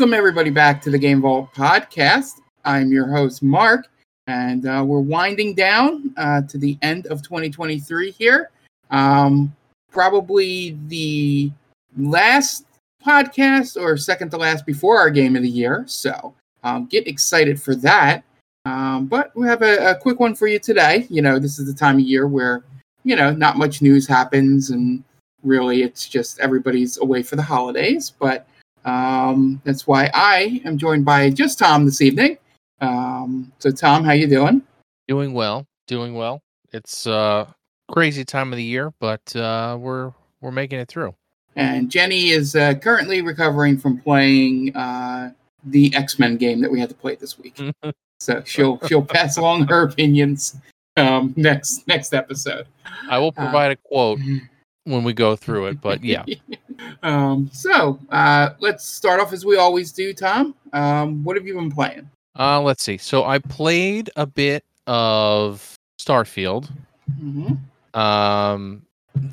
[0.00, 2.40] Welcome, everybody, back to the Game Vault podcast.
[2.64, 3.86] I'm your host, Mark,
[4.26, 8.48] and uh, we're winding down uh, to the end of 2023 here.
[8.90, 9.54] Um,
[9.92, 11.52] probably the
[11.98, 12.64] last
[13.04, 15.84] podcast or second to last before our game of the year.
[15.86, 16.32] So
[16.64, 18.24] um, get excited for that.
[18.64, 21.06] Um, but we have a, a quick one for you today.
[21.10, 22.64] You know, this is the time of year where,
[23.04, 25.04] you know, not much news happens and
[25.42, 28.14] really it's just everybody's away for the holidays.
[28.18, 28.46] But
[28.84, 32.38] um, that's why I am joined by just Tom this evening.
[32.80, 34.62] Um, so Tom, how you doing?
[35.08, 36.40] Doing well, doing well.
[36.72, 37.46] It's uh
[37.90, 41.14] crazy time of the year, but uh we're we're making it through.
[41.56, 45.32] And Jenny is uh, currently recovering from playing uh,
[45.64, 47.58] the X Men game that we had to play this week.
[48.20, 50.56] so she'll she'll pass along her opinions
[50.96, 52.66] um, next next episode.
[53.10, 54.20] I will Uh, provide a quote
[54.84, 56.24] when we go through it, but yeah.
[57.02, 60.12] um, so uh, let's start off as we always do.
[60.12, 62.08] Tom, um, what have you been playing?
[62.38, 62.96] Uh let's see.
[62.96, 66.70] So I played a bit of Starfield.
[67.18, 67.54] hmm
[67.92, 68.82] Um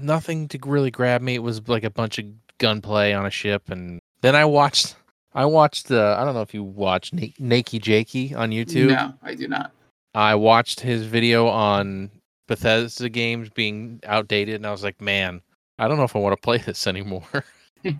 [0.02, 1.36] nothing to really grab me.
[1.36, 2.26] It was like a bunch of
[2.58, 4.96] gunplay on a ship and then I watched
[5.36, 8.88] I watched uh, I don't know if you watched Na- Nakey Jakey on YouTube.
[8.88, 9.72] No, I do not.
[10.16, 12.10] I watched his video on
[12.48, 15.42] Bethesda games being outdated, and I was like, man,
[15.80, 17.24] I don't know if I want to play this anymore.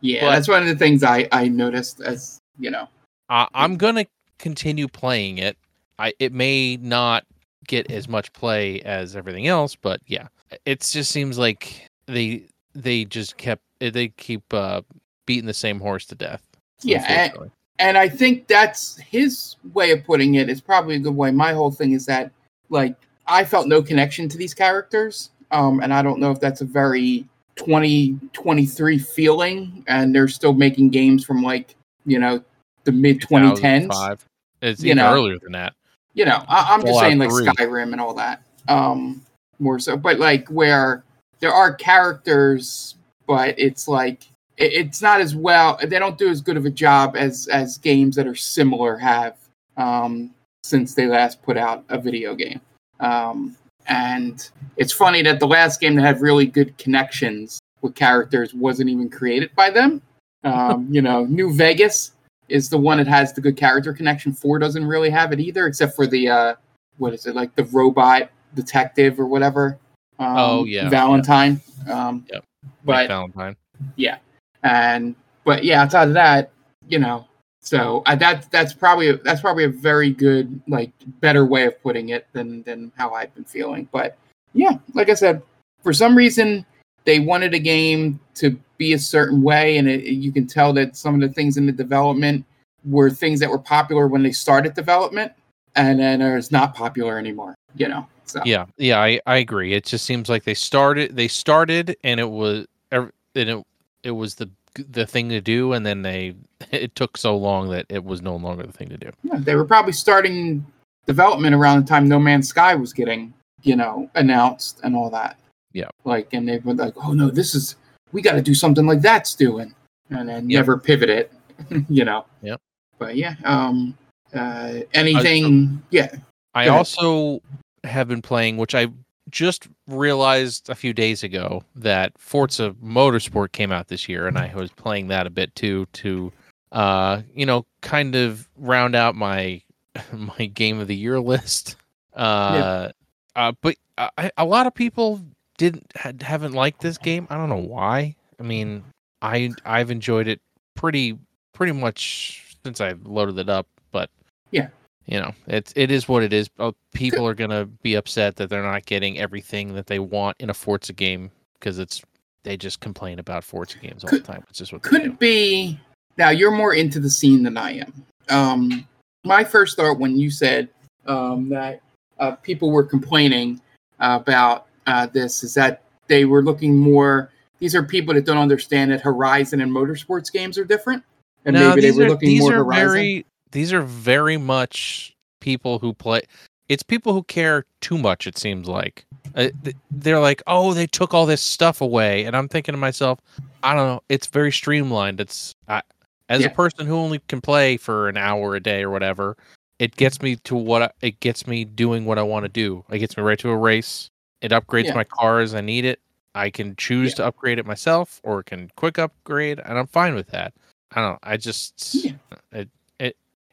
[0.00, 2.88] Yeah, But- that's one of the things I I noticed as you know.
[3.30, 4.04] I, I'm gonna
[4.38, 5.56] continue playing it.
[5.98, 7.24] I it may not
[7.66, 10.28] get as much play as everything else, but yeah,
[10.66, 14.82] it just seems like they they just kept they keep uh,
[15.24, 16.42] beating the same horse to death.
[16.82, 21.16] Yeah, and, and I think that's his way of putting it is probably a good
[21.16, 21.30] way.
[21.30, 22.30] My whole thing is that
[22.68, 22.94] like
[23.26, 26.64] I felt no connection to these characters, um, and I don't know if that's a
[26.64, 27.24] very
[27.56, 32.42] 2023 feeling, and they're still making games from like you know
[32.82, 33.82] the mid 2010s.
[33.82, 34.24] 2005.
[34.62, 35.12] It's you even know.
[35.12, 35.74] earlier than that.
[36.14, 37.46] You know, I, I'm just saying like 3.
[37.46, 38.42] Skyrim and all that.
[38.68, 39.22] Um,
[39.58, 41.04] more so, but like where
[41.38, 44.24] there are characters, but it's like
[44.56, 45.78] it, it's not as well.
[45.80, 49.36] They don't do as good of a job as as games that are similar have
[49.76, 52.60] um, since they last put out a video game.
[52.98, 58.54] Um, and it's funny that the last game that had really good connections with characters
[58.54, 60.00] wasn't even created by them.
[60.42, 62.12] Um, you know, New Vegas
[62.48, 64.32] is the one that has the good character connection.
[64.32, 66.54] Four doesn't really have it either, except for the uh,
[66.98, 69.78] what is it like the robot detective or whatever.
[70.18, 71.60] Um, Oh, yeah, Valentine.
[71.90, 72.44] Um, Yep.
[72.84, 73.56] but Valentine.
[73.96, 74.18] Yeah,
[74.62, 75.14] and
[75.44, 76.50] but yeah, outside of that,
[76.88, 77.26] you know,
[77.64, 82.10] so I, that that's probably that's probably a very good like better way of putting
[82.10, 83.88] it than than how I've been feeling.
[83.90, 84.18] But
[84.52, 85.42] yeah, like I said,
[85.82, 86.66] for some reason
[87.04, 90.94] they wanted a game to be a certain way, and it, you can tell that
[90.94, 92.44] some of the things in the development
[92.84, 95.32] were things that were popular when they started development,
[95.74, 97.54] and then it's not popular anymore.
[97.76, 99.72] You know, so Yeah, yeah, I, I agree.
[99.72, 103.66] It just seems like they started they started and it was and it
[104.02, 104.50] it was the
[104.88, 106.34] the thing to do and then they
[106.70, 109.10] it took so long that it was no longer the thing to do.
[109.22, 110.64] Yeah, they were probably starting
[111.06, 113.32] development around the time No Man's Sky was getting,
[113.62, 115.38] you know, announced and all that.
[115.72, 115.88] Yeah.
[116.04, 117.76] Like, and they were like, "Oh no, this is
[118.12, 119.74] we got to do something like that's doing,"
[120.10, 120.58] and then Yep.
[120.60, 121.32] never pivot it,
[121.88, 122.24] you know.
[122.42, 122.60] Yep.
[122.98, 123.96] But yeah, um,
[124.32, 126.14] uh, anything, yeah,
[126.54, 127.42] I also
[127.82, 128.86] have been playing which I
[129.30, 134.54] just realized a few days ago that Forza Motorsport came out this year and I
[134.54, 136.32] was playing that a bit too to
[136.72, 139.62] uh you know kind of round out my
[140.12, 141.76] my game of the year list.
[142.14, 142.90] Uh
[143.36, 145.20] uh but I, a lot of people
[145.56, 147.26] didn't had, haven't liked this game.
[147.30, 148.16] I don't know why.
[148.38, 148.84] I mean,
[149.22, 150.40] I I've enjoyed it
[150.74, 151.18] pretty
[151.52, 154.10] pretty much since I loaded it up, but
[154.50, 154.68] Yeah.
[155.06, 156.48] You know, it's it is what it is.
[156.58, 160.50] Uh, People are gonna be upset that they're not getting everything that they want in
[160.50, 162.02] a Forza game because it's
[162.44, 164.44] they just complain about Forza games all Could- the time.
[164.48, 165.10] It's just what they could do.
[165.10, 165.78] it be
[166.16, 167.92] now you're more into the scene than i am
[168.30, 168.86] um
[169.24, 170.68] my first thought when you said
[171.06, 171.80] um that
[172.20, 173.60] uh, people were complaining
[173.98, 178.92] about uh, this is that they were looking more these are people that don't understand
[178.92, 181.02] that horizon and motorsports games are different
[181.46, 185.78] and No, maybe they were are- looking more horizon very these are very much people
[185.78, 186.20] who play
[186.68, 189.04] it's people who care too much it seems like
[189.36, 189.48] uh,
[189.90, 193.18] they're like oh they took all this stuff away and i'm thinking to myself
[193.62, 195.82] i don't know it's very streamlined it's I,
[196.28, 196.48] as Yeah.
[196.48, 199.36] a person who only can play for an hour a day or whatever
[199.78, 202.84] it gets me to what I, it gets me doing what i want to do
[202.90, 204.08] it gets me right to a race
[204.40, 204.94] it upgrades Yeah.
[204.94, 206.00] my car as i need it
[206.34, 207.16] i can choose Yeah.
[207.16, 210.54] to upgrade it myself or can quick upgrade and i'm fine with that
[210.96, 211.18] I don't.
[211.24, 212.06] I just
[212.52, 212.68] it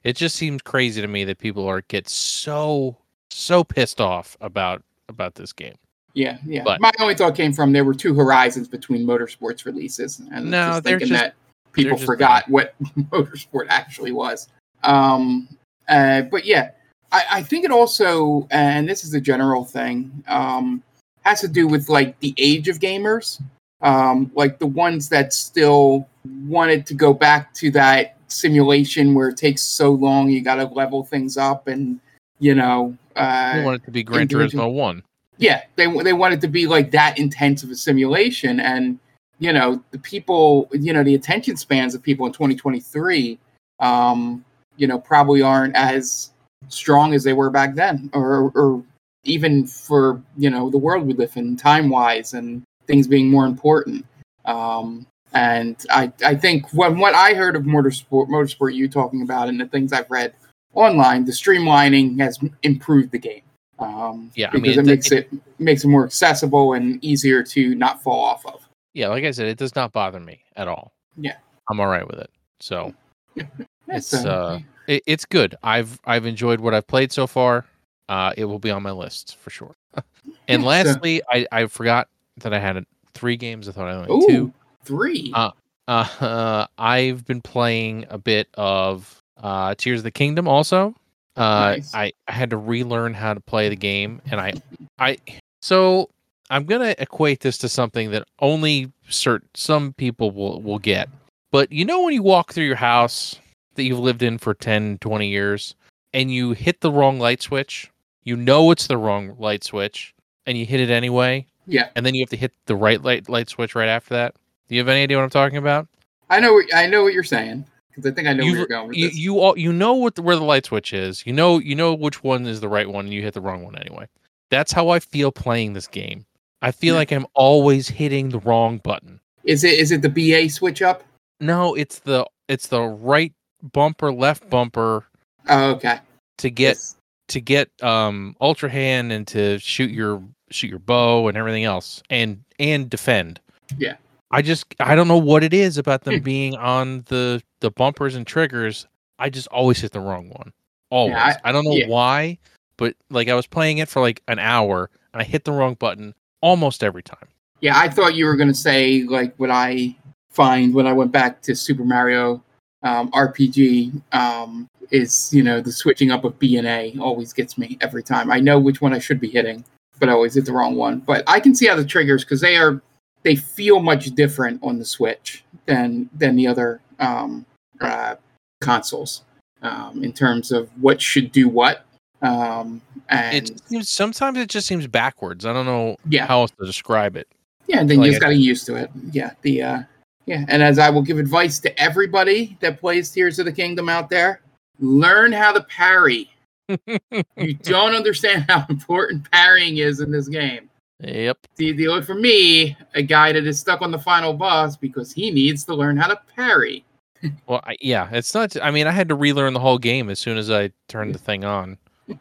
[0.03, 2.98] it just seems crazy to me that people are get so
[3.30, 5.75] so pissed off about about this game.
[6.13, 6.63] Yeah, yeah.
[6.63, 10.71] But- My only thought came from there were two horizons between motorsports releases, and No,
[10.71, 11.36] just thinking just- that
[11.71, 14.50] people forgot what motorsport actually was.
[14.83, 15.48] Um,
[15.88, 16.71] uh, but yeah,
[17.12, 20.83] I, I think it also, and this is a general thing, um,
[21.21, 23.42] has to do with like the age of gamers,
[23.81, 26.07] um, like the ones that still
[26.45, 30.66] wanted to go back to that simulation where it takes so long, you got to
[30.66, 32.00] level things up, and
[32.39, 35.04] you know, uh, I want it to be Gran Turismo One.
[35.38, 39.00] yeah they they want it to be like that intense of a simulation and
[39.39, 43.39] you know the people you know the attention spans of people in 2023
[43.80, 44.45] um
[44.77, 46.31] you know probably aren't as
[46.69, 48.84] strong as they were back then or or
[49.24, 53.45] even for you know the world we live in time wise and things being more
[53.45, 54.06] important
[54.45, 59.48] um and i i think when what i heard of motorsport motorsport you talking about
[59.48, 60.33] and the things i've read
[60.74, 63.42] online the streamlining has improved the game
[63.80, 65.30] um Yeah, I because mean, it it- makes it
[65.60, 69.48] makes it more accessible and easier to not fall off of Yeah, like I said,
[69.48, 70.92] it does not bother me at all.
[71.18, 71.38] Yeah.
[71.69, 72.30] I'm all right with it.
[72.60, 72.94] So
[73.88, 75.56] It's, uh, it, it's good.
[75.63, 77.66] I've I've enjoyed what I've played so far.
[78.10, 79.75] Uh, it will be on my list for sure.
[79.95, 80.04] and
[80.48, 82.07] Yeah, so- lastly, I I forgot
[82.38, 83.68] that I had three games.
[83.68, 84.54] I thought I only ooh, had two.
[84.83, 85.51] Three Uh,
[85.88, 90.95] Uh, I've been playing a bit of uh, Tears of the Kingdom also.
[91.36, 91.94] Uh, Nice.
[91.94, 94.54] I, I had to relearn how to play the game, and I
[95.00, 95.18] I
[95.62, 96.10] so
[96.50, 101.10] I'm gonna equate this to something that only certain some people will will get.
[101.51, 103.39] But you know when you walk through your house
[103.75, 105.75] that you've lived in for 10, 20 years,
[106.13, 107.89] and you hit the wrong light switch,
[108.24, 110.13] you know it's the wrong light switch,
[110.45, 113.30] and you hit it anyway, yeah and then you have to hit the right light
[113.30, 114.36] light switch right after that.
[114.72, 115.88] Do you have any idea what I'm talking about?
[116.30, 118.60] i know what- i know what you're saying because i think i know you, where
[118.60, 121.26] you're going you, this you all you know what the, where the light switch is.
[121.28, 123.04] You know you know which one is the right one.
[123.06, 124.08] and You hit the wrong one anyway.
[124.50, 126.26] That's how I feel playing this game.
[126.62, 127.00] I feel Yeah.
[127.00, 129.20] like I'm always hitting the wrong button.
[129.44, 131.04] is it is it the ba switch up
[131.42, 133.34] No, it's the it's the right
[133.74, 135.04] bumper, left bumper
[135.50, 136.00] oh okay
[136.38, 136.96] to get Yes.
[137.28, 142.02] to get um ultra hand and to shoot your shoot your bow and everything else
[142.10, 143.42] and and defend.
[143.78, 143.96] Yeah.
[144.31, 146.24] I just I don't know what it is about them Hmm.
[146.24, 148.88] being on the the bumpers and triggers.
[149.19, 150.51] I just always hit the wrong one.
[150.89, 151.16] Always.
[151.16, 151.88] I- I, don't know yeah.
[151.88, 152.39] why,
[152.78, 155.75] but like I was playing it for like an hour and I hit the wrong
[155.75, 157.28] button almost every time.
[157.60, 159.96] Yeah, I thought you were going to say like what I
[160.32, 162.41] find when I went back to Super Mario
[162.84, 167.58] um, RPG um, is you know the switching up of B and A always gets
[167.58, 168.32] me every time.
[168.32, 169.63] I know which one I should be hitting,
[170.00, 171.00] but I always hit the wrong one.
[171.00, 172.82] But I can see how the triggers because they are
[173.24, 177.46] they feel much different on the Switch than than the other um,
[177.80, 178.16] uh,
[178.62, 179.24] consoles
[179.62, 181.86] um, in terms of what should do what.
[182.22, 185.46] Um, and It seems sometimes it just seems backwards.
[185.46, 187.28] I don't know yeah, how else to describe it.
[187.68, 188.90] Yeah, and then Like you just got to get used to it.
[189.12, 189.82] Yeah, the uh,
[190.25, 193.90] yeah, and as I will give advice to everybody that plays Tears of the Kingdom
[193.90, 194.42] out there,
[194.80, 196.30] learn how to parry.
[196.68, 200.70] you don't understand how important parrying is in this game.
[201.03, 201.38] Yep.
[201.58, 205.31] The the for me, a guy that is stuck on the final boss because he
[205.31, 206.86] needs to learn how to parry.
[207.46, 208.55] Well, I, yeah, it's not.
[208.63, 211.20] I mean, I had to relearn the whole game as soon as I turned the
[211.20, 211.77] thing on.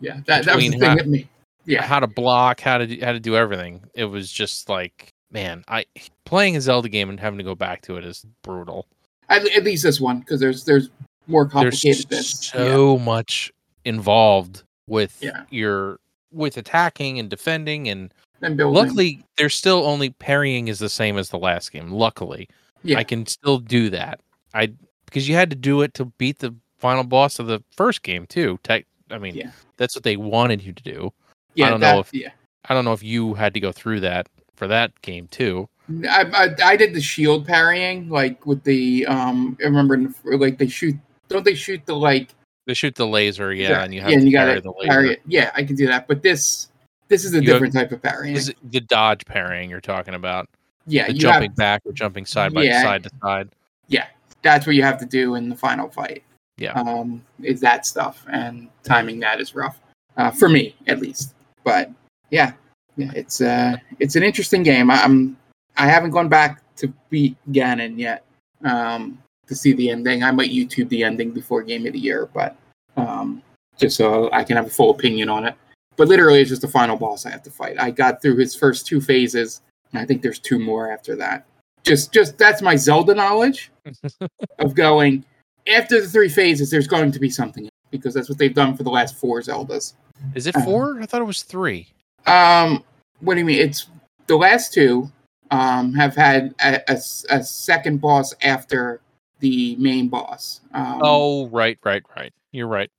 [0.00, 1.28] Yeah, that, that was the thing how- me.
[1.66, 3.82] Yeah, how to block, how to do, how to do everything.
[3.94, 5.86] It was just like, man, I
[6.26, 8.86] playing a Zelda game and having to go back to it is brutal.
[9.30, 10.90] at, at least this one because there's there's
[11.26, 12.06] more There's complicated.
[12.10, 12.20] Yeah.
[12.22, 13.50] so much
[13.86, 15.44] involved with Yeah.
[15.50, 16.00] your
[16.34, 18.12] with attacking and defending, and
[18.42, 18.74] And building.
[18.74, 21.90] luckily, there's still only parrying is the same as the last game.
[21.90, 22.48] Luckily,
[22.82, 22.98] Yeah.
[22.98, 24.20] I can still do that.
[24.52, 24.72] I
[25.06, 28.26] because you had to do it to beat the final boss of the first game
[28.26, 28.58] too.
[28.64, 29.50] Tech, I mean, Yeah.
[29.76, 31.12] that's what they wanted you to do.
[31.54, 32.30] yeah, I don't that, know if- yeah.
[32.68, 35.68] I don't know if you had to go through that for that game too.
[36.10, 36.24] I,
[36.62, 39.56] I, I did the shield parrying, like with the um.
[39.60, 40.96] I remember, in like they shoot.
[41.28, 42.34] Don't they shoot the like?
[42.66, 44.72] They shoot the laser, yeah, and you have yeah, to and you parry gotta the
[44.78, 44.88] laser.
[44.88, 45.22] parry it.
[45.26, 46.06] Yeah, I can do that.
[46.08, 46.68] But this,
[47.08, 48.34] this is a You have- different type of parrying.
[48.36, 50.48] Is it the dodge parrying you're talking about?
[50.86, 51.56] yeah, the jumping have.
[51.56, 52.82] back or jumping side by Yeah.
[52.82, 53.48] side to side.
[53.88, 54.06] Yeah,
[54.42, 56.22] that's what you have to do in the final fight.
[56.58, 56.72] Yeah.
[56.72, 59.80] Um, is that stuff and timing that is rough
[60.18, 61.34] uh, for me at least.
[61.64, 61.90] But
[62.30, 62.52] yeah,
[62.96, 64.90] yeah, it's uh, it's an interesting game.
[64.90, 65.36] I, I'm
[65.76, 68.24] I haven't gone back to beat Ganon yet
[68.64, 70.22] um, to see the ending.
[70.22, 72.56] I might YouTube the ending before Game of the Year, but
[72.96, 73.42] um,
[73.78, 75.54] just so I can have a full opinion on it.
[75.96, 77.76] But literally, it's just the final boss I have to fight.
[77.80, 79.60] I got through his first two phases,
[79.92, 81.46] and I think there's two more after that.
[81.84, 83.70] just just that's my Zelda knowledge
[84.58, 85.24] of going
[85.68, 86.70] after the three phases.
[86.70, 89.94] There's going to be something because that's what they've done for the last four Zeldas.
[90.34, 91.00] Is it Uh, four?
[91.00, 91.86] I thought it was three.
[92.26, 92.82] Um,
[93.20, 93.60] what do you mean?
[93.60, 93.88] It's
[94.26, 95.10] the last two
[95.50, 99.00] um, have had a second boss after
[99.40, 100.60] the main boss.
[100.72, 102.32] Um, Oh, right, right, right.
[102.52, 102.90] You're right.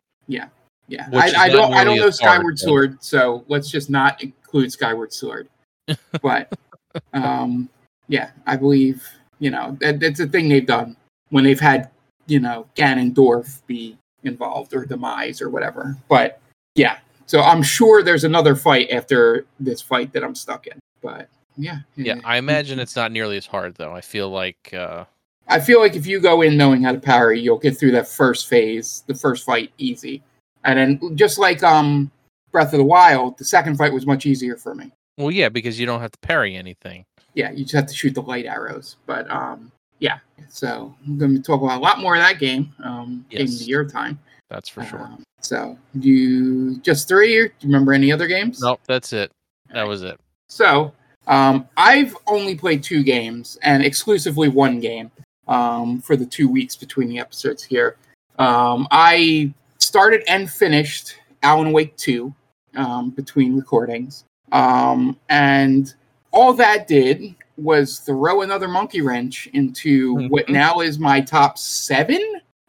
[0.87, 1.09] yeah.
[1.09, 1.73] which I, I don't.
[1.73, 5.47] I don't know Skyward Sword, so let's just not include Skyward Sword.
[6.21, 6.51] but
[7.13, 7.69] um,
[8.07, 9.07] yeah, I believe
[9.39, 10.95] you know that, that's a thing they've done
[11.29, 11.89] when they've had
[12.27, 15.97] you know Ganondorf be involved or Demise or whatever.
[16.07, 16.39] But
[16.75, 20.79] yeah, so I'm sure there's another fight after this fight that I'm stuck in.
[21.01, 23.93] But yeah, Yeah, I imagine it's not nearly as hard though.
[23.93, 25.05] I feel like uh
[25.47, 28.07] I feel like if you go in knowing how to parry, you'll get through that
[28.07, 30.23] first phase, the first fight, easy.
[30.63, 32.11] And then just like um
[32.51, 34.91] Breath of the Wild, the second fight was much easier for me.
[35.17, 37.05] well yeah, because you don't have to parry anything.
[37.33, 38.95] Yeah, you just have to shoot the light arrows.
[39.05, 42.73] But um yeah, so I'm going to talk about a lot more of that game.
[42.83, 44.19] Um, game of the year time.
[44.49, 45.01] That's for sure.
[45.01, 47.37] Um, so you just three?
[47.37, 48.59] Or do you remember any other games?
[48.61, 49.31] Nope, that's it.
[49.73, 50.19] That was it.
[50.49, 50.93] So
[51.27, 55.11] um, I've only played two games and exclusively one game
[55.47, 57.97] um, for the two weeks between the episodes here.
[58.39, 62.33] Um, I started and finished Alan Wake 2
[62.75, 64.25] um, between recordings.
[64.51, 65.93] Um, and
[66.31, 70.53] all that did was throw another monkey wrench into what Mhm.
[70.53, 72.21] now is my top seven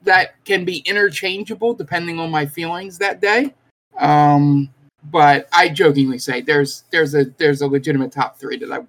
[0.02, 3.52] that can be interchangeable depending on my feelings that day.
[3.98, 4.68] Um,
[5.10, 8.80] but I jokingly say there's there's a there's a legitimate top three that I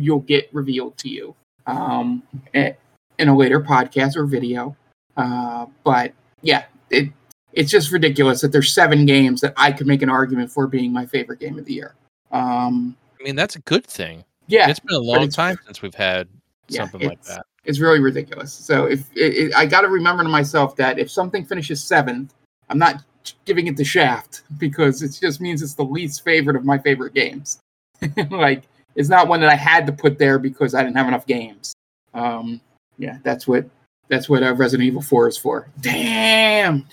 [0.00, 1.34] you'll get revealed to you
[1.66, 2.22] um,
[2.54, 2.76] i-
[3.18, 4.76] in a later podcast or video.
[5.16, 7.10] Uh, but yeah, it
[7.52, 10.92] it's just ridiculous that there's seven games that I could make an argument for being
[10.92, 11.94] my favorite game of the year.
[12.32, 14.24] Um, I mean, that's a good thing.
[14.48, 16.26] yeah, It's been a long time since we've had
[16.68, 17.46] Yeah, something like that.
[17.64, 18.52] it's really ridiculous.
[18.52, 22.34] So if it, it, I got to remember to myself that if something finishes seventh,
[22.70, 23.04] I'm not
[23.44, 27.14] giving it the shaft because it just means it's the least favorite of my favorite
[27.14, 27.60] games.
[28.30, 28.64] like
[28.96, 31.72] it's not one that I had to put there because I didn't have enough games.
[32.14, 32.60] Um,
[32.98, 33.66] yeah, that's what
[34.08, 35.68] that's what uh, Resident Evil Four is for.
[35.80, 36.86] Damn.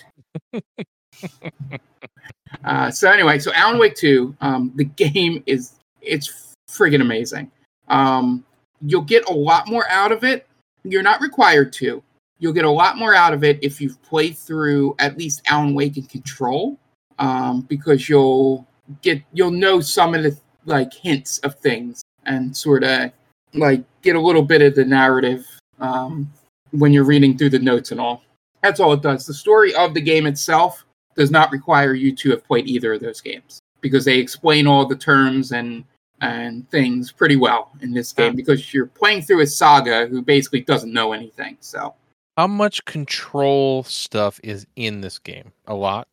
[2.63, 7.51] uh, so anyway, so Alan Wake Two, um, the game is it's friggin' amazing.
[7.89, 8.45] Um,
[8.81, 10.47] you'll get a lot more out of it.
[10.83, 12.01] You're not required to.
[12.39, 15.75] You'll get a lot more out of it if you've played through at least Alan
[15.75, 16.79] Wake and Control,
[17.19, 18.65] um, because you'll
[19.01, 23.11] get you'll know some of the like hints of things and sort of
[23.53, 25.45] like get a little bit of the narrative
[25.81, 26.31] um,
[26.71, 28.23] when you're reading through the notes and all.
[28.63, 29.25] That's all it does.
[29.25, 30.85] The story of the game itself
[31.15, 34.85] does not require you to have played either of those games because they explain all
[34.85, 35.83] the terms and
[36.21, 40.61] and things pretty well in this game because you're playing through a saga who basically
[40.61, 41.57] doesn't know anything.
[41.61, 41.95] So
[42.37, 45.51] How much control stuff is in this game?
[45.65, 46.07] A lot.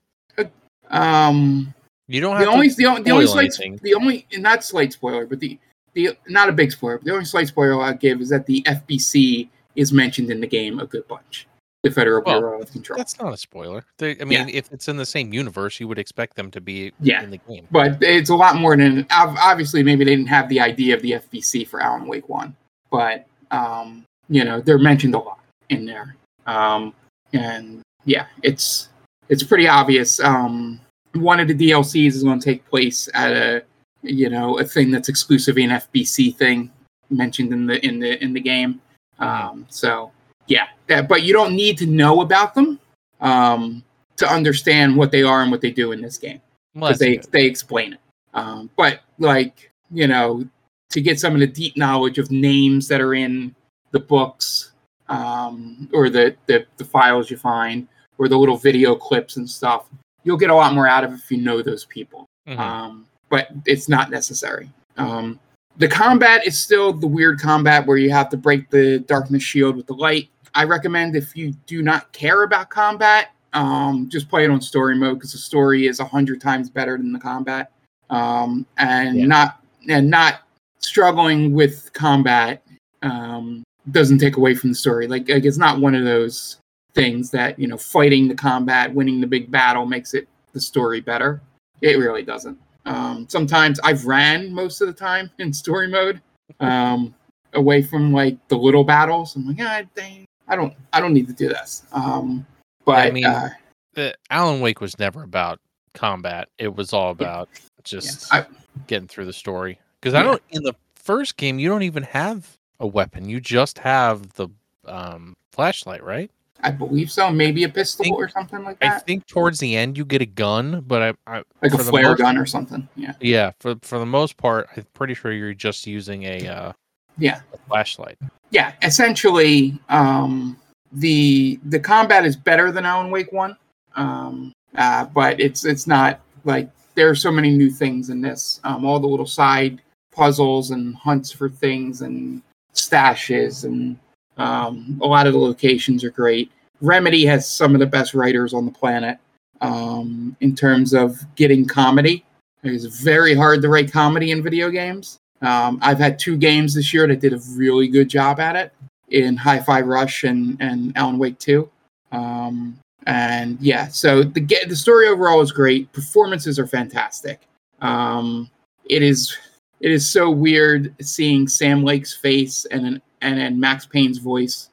[0.91, 1.75] um
[2.07, 3.79] You don't the have only to the, only the only slight anything.
[3.83, 5.59] the only not slight spoiler, but the
[5.93, 6.97] the not a big spoiler.
[6.97, 10.47] But the only slight spoiler I'll give is that the FBC is mentioned in the
[10.47, 11.47] game a good bunch.
[11.85, 12.97] The Federal Well, Bureau of Control.
[12.97, 13.85] That's not a spoiler.
[13.99, 16.93] They, I mean, if it's in the same universe, you would expect them to be
[17.01, 17.23] Yeah.
[17.23, 17.69] in the game.
[17.71, 21.13] but it's a lot more than obviously maybe they didn't have the idea of the
[21.13, 22.57] FBC for Alan Wake One,
[22.91, 26.93] but um, you know they're mentioned a lot in there, um,
[27.33, 28.89] and yeah, it's
[29.29, 30.19] it's pretty obvious.
[30.19, 30.81] Um,
[31.15, 33.63] one of the DLCs is going to take place at a
[34.03, 36.73] you know a thing that's exclusively an FBC thing
[37.09, 38.81] mentioned in the in the in the game.
[39.19, 40.13] Um, so
[40.47, 42.79] yeah, that, but you don't need to know about them
[43.21, 43.83] um,
[44.17, 46.41] to understand what they are and what they do in this game
[46.75, 47.33] because that's they good.
[47.33, 48.01] they explain it.
[48.35, 50.47] Um, but like you know,
[50.91, 53.55] to get some of the deep knowledge of names that are in
[53.91, 54.73] the books
[55.09, 59.87] um, or the, the the files you find or the little video clips and stuff,
[60.25, 62.27] you'll get a lot more out of it if you know those people.
[62.49, 62.59] Mhm.
[62.59, 64.71] Um, but it's not necessary.
[64.97, 65.39] Um,
[65.79, 69.77] the combat is still the weird combat where you have to break the darkness shield
[69.77, 70.29] with the light.
[70.55, 74.97] I recommend if you do not care about combat, um, just play it on story
[74.97, 77.71] mode because the story is a hundred times better than the combat.
[78.11, 79.27] Um, and Yeah.
[79.27, 80.41] not and not
[80.81, 82.63] struggling with combat
[83.03, 85.07] um, doesn't take away from the story.
[85.07, 86.59] Like, like it's not one of those
[86.95, 91.01] things that you know fighting the combat, winning the big battle makes it the story
[91.01, 91.41] better.
[91.81, 92.59] It really doesn't.
[92.89, 96.21] Um, sometimes I've ran most of the time in story mode,
[96.61, 97.15] um,
[97.55, 99.37] away from like the little battles.
[99.37, 101.85] I'm like, ah, dang, I don't, I don't need to do this.
[101.93, 102.47] Um,
[102.85, 103.51] but I mean, uh,
[103.95, 105.61] the Alan Wake was never about
[105.95, 106.49] combat.
[106.59, 107.49] It was all about
[107.85, 108.47] just I-
[108.87, 109.79] getting through the story.
[110.01, 113.29] Because I don't in the first game you don't even have a weapon.
[113.29, 114.49] You just have the
[114.87, 116.31] um, flashlight, right?
[116.61, 117.31] I believe so.
[117.31, 118.93] Maybe a pistol think- or something like that.
[118.97, 122.11] I think towards the end you get a gun, but I, I like a flare
[122.11, 122.89] most- gun or something.
[122.97, 123.15] Yeah.
[123.21, 126.73] yeah for for the most part, I'm pretty sure you're just using a, uh,
[127.17, 127.41] Yeah.
[127.53, 128.19] a flashlight.
[128.51, 128.73] Yeah.
[128.83, 130.57] Essentially, um,
[130.93, 133.57] the the combat is better than Alan Wake One,
[133.95, 138.61] um, uh, but it's it's not like there are so many new things in this.
[138.65, 139.81] Um, all the little side
[140.13, 142.43] puzzles and hunts for things and
[142.75, 143.97] stashes and
[144.39, 146.51] um, a lot of the locations are great.
[146.81, 149.19] Remedy has some of the best writers on the planet
[149.61, 152.25] um, in terms of getting comedy.
[152.63, 155.19] It's very hard to write comedy in video games.
[155.43, 158.73] Um, I've had two games this year that did a really good job at it
[159.11, 161.69] in Hi-Fi Rush and, and Alan Wake 2.
[162.13, 165.91] Um, and yeah, so the the story overall is great.
[165.93, 167.41] Performances are fantastic.
[167.81, 168.51] Um,
[168.85, 169.37] it is
[169.81, 174.71] it is so weird seeing Sam Lake's face and an, and then Max Payne's voice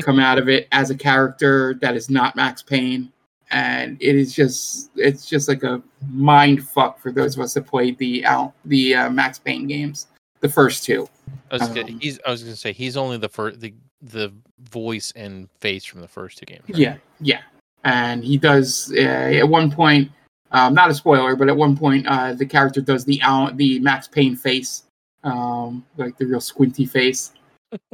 [0.00, 3.10] come out of it as a character that is not Max Payne,
[3.50, 7.66] and it is just it's just like a mind fuck for those of us that
[7.66, 10.08] played the out the uh, Max Payne games,
[10.40, 11.08] the first two.
[11.50, 14.32] I was, gonna, Um, he's, I was gonna say he's only the first the the
[14.70, 16.64] voice and face from the first two games.
[16.68, 16.78] right?
[16.78, 17.40] Yeah, yeah.
[17.84, 20.10] And he does uh, at one point,
[20.52, 23.78] um, not a spoiler, but at one point, uh, the character does the out the
[23.80, 24.84] Max Payne face,
[25.22, 27.32] um, like the real squinty face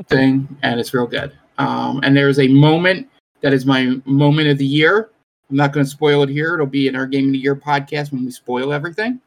[0.09, 1.33] thing, and it's real good.
[1.59, 3.09] Um, and there's a moment
[3.41, 5.11] that is my moment of the year.
[5.51, 6.55] I'm not going to spoil it here.
[6.55, 9.21] It'll be in our Game of the Year podcast when we spoil everything.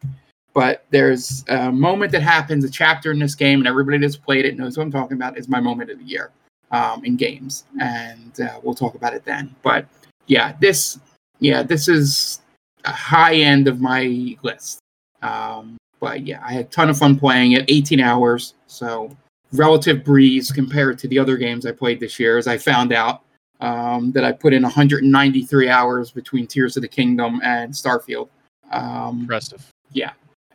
[0.54, 4.46] But there's a moment that happens, a chapter in this game, and everybody that's played
[4.46, 5.38] it knows what I'm talking about.
[5.38, 6.32] Is my moment of the year
[6.72, 9.56] um, in games, and uh, we'll talk about it then.
[9.64, 9.88] But
[10.28, 11.00] yeah, this
[11.40, 12.42] yeah, this is
[12.86, 14.80] a high end of my list.
[15.24, 17.66] Um, but yeah, I had a ton of fun playing it.
[17.68, 19.16] 18 hours, so
[19.54, 22.38] relative breeze compared to the other games I played this year.
[22.38, 23.24] As I found out
[23.62, 28.30] um, that I put in 193 hours between Tears of the Kingdom and Starfield.
[28.72, 29.66] Um, impressive.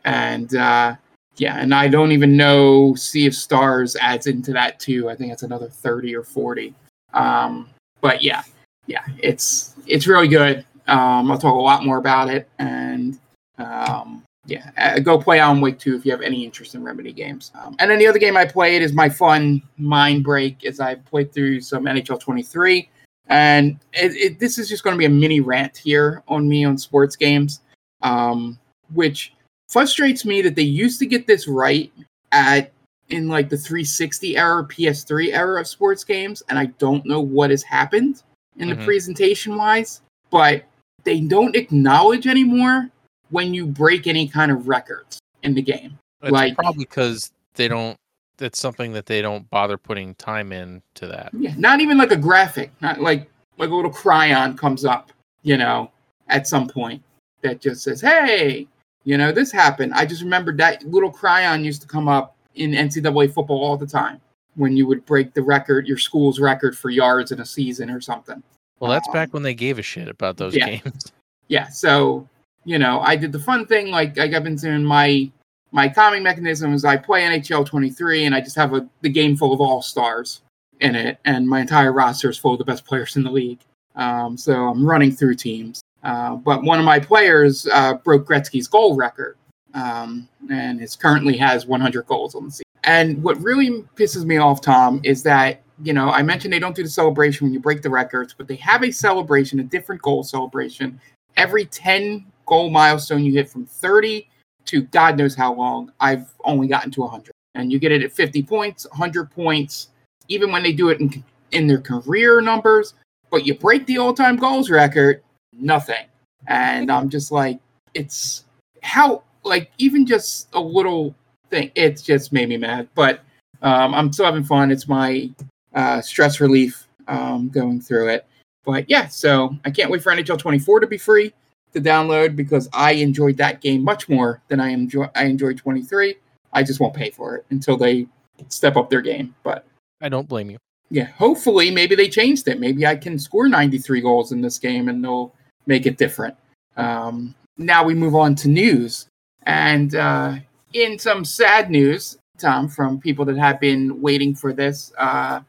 [0.05, 0.95] and uh,
[1.37, 5.09] yeah, and I don't even know Sea of Stars adds into that too.
[5.09, 6.75] I think it's another thirty or forty.
[7.13, 7.69] Um,
[8.01, 8.43] but yeah,
[8.87, 10.65] yeah, it's it's really good.
[10.87, 13.17] Um, I'll talk a lot more about it, and
[13.57, 17.13] um, yeah, uh, go play Alan Wake 2 if you have any interest in Remedy
[17.13, 17.51] games.
[17.55, 20.65] Um, and then the other game I played is my fun mind break.
[20.65, 22.89] as I played through some NHL 23,
[23.27, 26.65] and it, it, this is just going to be a mini rant here on me
[26.65, 27.61] on sports games,
[28.01, 28.57] um,
[28.93, 29.33] which
[29.69, 31.91] frustrates me that they used to get this right
[32.31, 32.71] at
[33.09, 37.49] in like the 360 era ps3 era of sports games and i don't know what
[37.49, 38.21] has happened
[38.57, 38.85] in the Mhm.
[38.85, 40.63] presentation wise but
[41.05, 42.89] they don't acknowledge anymore
[43.31, 47.67] when you break any kind of records in the game It's Like- probably because they
[47.67, 47.95] don't.
[48.37, 51.29] That's something that they don't bother putting time in to that.
[51.33, 55.11] yeah not even like a graphic not like like a little chyron comes up
[55.43, 55.91] you know
[56.29, 57.03] at some point
[57.41, 58.65] that just says hey
[59.03, 62.71] you know this happened i just remembered that little chyron used to come up in
[62.71, 64.21] ncaa football all the time
[64.55, 67.99] when you would break the record your school's record for yards in a season or
[67.99, 68.41] something
[68.79, 70.65] Well, that's Um, back when they gave a shit about those yeah.
[70.77, 71.11] games.
[71.49, 72.25] yeah so
[72.65, 75.29] you know i did the fun thing like like i've been doing my
[75.71, 79.35] my calming mechanism is i play nhl 23 and i just have a the game
[79.35, 80.41] full of all stars
[80.79, 83.59] in it and my entire roster is full of the best players in the league.
[83.95, 85.81] Um, so i'm running through teams.
[86.03, 89.37] Uh, but one of my players uh, broke gretzky's goal record
[89.73, 92.63] um, and is currently has 100 goals on the season.
[92.85, 96.75] And what really pisses me off tom is that you know i mentioned they don't
[96.75, 100.01] do the celebration when you break the records but they have a celebration a different
[100.01, 100.99] goal celebration
[101.37, 104.27] every 10 goal milestone you hit from 30
[104.65, 107.31] to God knows how long, I've only gotten to 100.
[107.55, 109.89] And you get it at 50 points, 100 points,
[110.27, 112.95] even when they do it in, in their career numbers.
[113.29, 116.05] But you break the all time goals record, nothing.
[116.47, 117.59] And I'm just like,
[117.93, 118.45] it's
[118.81, 121.15] how, like, even just a little
[121.49, 122.89] thing, it's just made me mad.
[122.95, 123.21] But
[123.61, 124.71] um, I'm still having fun.
[124.71, 125.29] It's my
[125.73, 128.25] uh, stress relief um, going through it.
[128.65, 131.33] But yeah, so I can't wait for NHL 24 to be free
[131.73, 136.15] to download because I enjoyed that game much more than I enjoy I enjoyed 23.
[136.53, 138.07] I just won't pay for it until they
[138.47, 139.35] step up their game.
[139.43, 139.65] But
[140.01, 140.57] I don't blame you.
[140.89, 142.59] yeah, hopefully maybe they changed it.
[142.59, 145.33] Maybe I can score 93 goals in this game and they'll
[145.67, 146.35] make it different.
[146.77, 149.07] Um, now we move on to news.
[149.43, 150.35] And uh,
[150.73, 155.41] in some sad news, Tom, from people that have been waiting for this uh,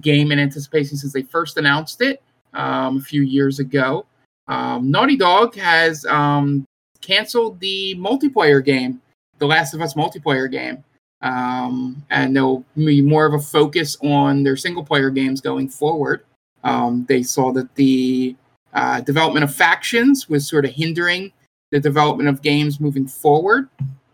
[0.00, 4.06] game in anticipation since they first announced it um, a few years ago,
[4.48, 6.64] um, Naughty Dog has um,
[7.00, 9.00] canceled the multiplayer game,
[9.38, 10.84] the Last of Us multiplayer game.
[11.24, 16.24] um, and there'll be more of a focus on their single player games going forward.
[16.62, 18.36] Um, they saw that the
[18.74, 21.32] uh, development of factions was sort of hindering
[21.70, 23.68] the development of games moving forward.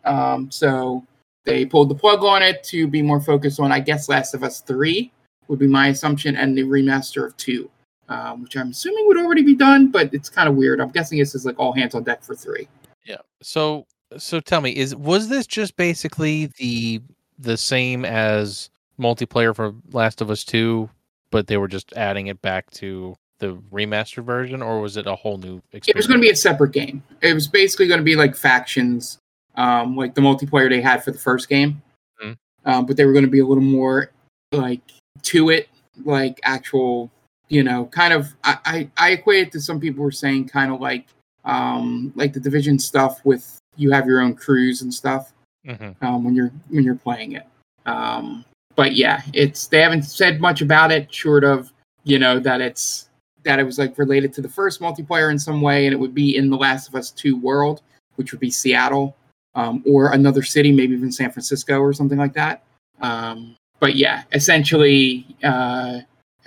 [0.05, 1.05] Um, so
[1.45, 4.45] they pulled the plug on it to be more focused on, I guess, Last of
[4.45, 5.11] Us 3
[5.49, 7.69] would be my assumption, and the remaster of 2,
[8.11, 10.81] um, which I'm assuming would already be done, but it's kind of weird.
[10.81, 12.69] I'm guessing this is like all hands on deck for 3.
[13.07, 13.17] Yeah.
[13.41, 13.87] So
[14.19, 17.01] so tell me, is was this just basically the
[17.39, 18.69] the same as
[18.99, 20.91] multiplayer for Last of Us 2,
[21.31, 25.15] but they were just adding it back to the remastered version, or was it a
[25.15, 25.89] whole new experience?
[25.89, 27.03] It was going to be a separate game.
[27.23, 29.17] It was basically going to be like factions,
[29.55, 31.81] um, like the multiplayer they had for the first game,
[32.23, 32.37] Mhm.
[32.67, 34.11] um, but they were going to be a little more
[34.53, 34.83] like
[35.23, 35.69] to it,
[36.05, 37.11] like actual,
[37.51, 38.35] you know, kind of.
[38.43, 41.07] I I, I equate it to some people were saying kind of like
[41.45, 45.33] um, like the division stuff with you have your own crews and stuff
[45.67, 45.95] Mhm.
[46.03, 47.47] um, when you're when you're playing it.
[47.87, 48.45] Um,
[48.77, 51.71] but yeah, it's they haven't said much about it, short of
[52.05, 53.09] you know that it's
[53.43, 56.15] that it was like related to the first multiplayer in some way, and it would
[56.15, 57.83] be in the Last of Us Two world,
[58.17, 59.17] which would be Seattle
[59.55, 62.63] um, or another city, maybe even San Francisco or something like that.
[63.01, 66.01] Um, but yeah, essentially, uh,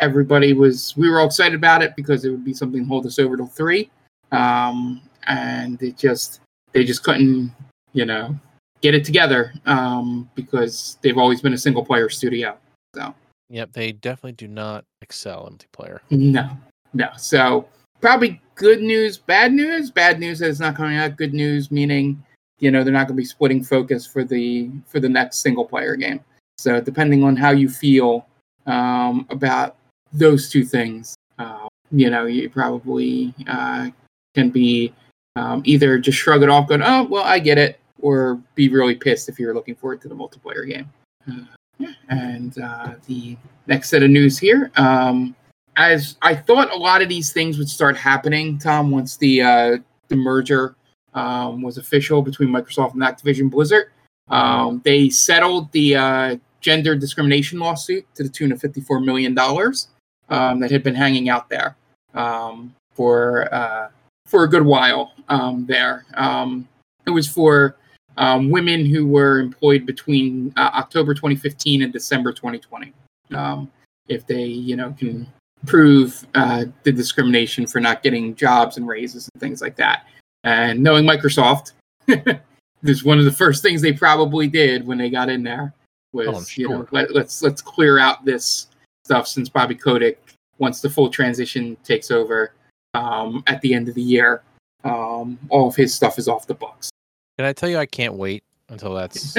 [0.03, 3.05] everybody was we were all excited about it because it would be something to hold
[3.05, 3.89] us over till three,
[4.31, 6.41] um, and it just
[6.73, 7.51] they just couldn't,
[7.93, 8.35] you know,
[8.81, 12.57] get it together um, because they've always been a single player studio.
[12.95, 13.13] So
[13.49, 15.99] Yep, they definitely do not excel in multiplayer.
[16.09, 16.49] no,
[16.93, 17.09] no.
[17.17, 17.67] So
[18.01, 19.91] probably good news, bad news.
[19.91, 21.17] Bad news that it's not coming out.
[21.17, 22.21] Good news meaning
[22.59, 25.65] you know they're not going to be splitting focus for the for the next single
[25.65, 26.19] player game.
[26.57, 28.27] So depending on how you feel
[28.65, 29.75] um, about
[30.13, 33.89] those two things, uh, you know, you probably uh,
[34.35, 34.93] can be
[35.35, 38.95] um, either just shrug it off, going, "Oh, well, I get it," or be really
[38.95, 40.89] pissed if you're looking forward to the multiplayer game.
[41.27, 41.45] Uh.
[42.09, 43.35] And uh, the
[43.67, 45.35] next set of news here, um,
[45.75, 49.77] as I thought, a lot of these things would start happening, Tom, once the uh,
[50.07, 50.75] the merger
[51.13, 53.91] um, was official between Microsoft and Activision Blizzard.
[54.29, 59.89] Um, they settled the uh, gender discrimination lawsuit to the tune of fifty-four million dollars
[60.29, 61.75] um, that had been hanging out there
[62.13, 63.89] um, for uh,
[64.25, 65.13] for a good while.
[65.29, 66.67] Um, there, um,
[67.05, 67.77] it was for
[68.17, 72.93] um, women who were employed between uh, October 2015 and December 2020.
[73.33, 73.71] Um,
[74.07, 75.25] if they, you know, can
[75.65, 80.05] prove uh, the discrimination for not getting jobs and raises and things like that.
[80.43, 81.71] And knowing Microsoft,
[82.07, 82.37] this
[82.83, 85.73] is one of the first things they probably did when they got in there
[86.11, 86.87] was, Oh, I'm you know, sure.
[86.91, 88.67] let, let's let's clear out this
[89.05, 90.21] stuff since Bobby Kotick,
[90.57, 92.53] once the full transition takes over
[92.93, 94.43] um, at the end of the year,
[94.83, 96.89] um, all of his stuff is off the books.
[97.37, 99.35] Can I tell you I can't wait until that's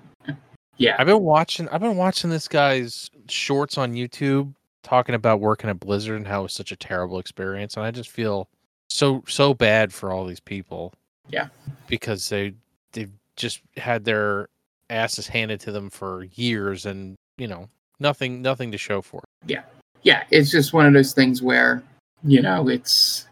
[0.76, 5.70] yeah, I've been watching I've been watching this guy's shorts on YouTube talking about working
[5.70, 8.48] at Blizzard and how it was such a terrible experience and I just feel
[8.88, 10.92] so so bad for all these people.
[11.28, 11.48] Yeah.
[11.86, 12.54] Because they
[12.92, 14.48] they've just had their
[14.90, 17.68] asses handed to them for years and, you know,
[18.00, 19.50] nothing nothing to show for it.
[20.02, 21.82] yeah, it's just one of those things where
[22.24, 23.26] you know it's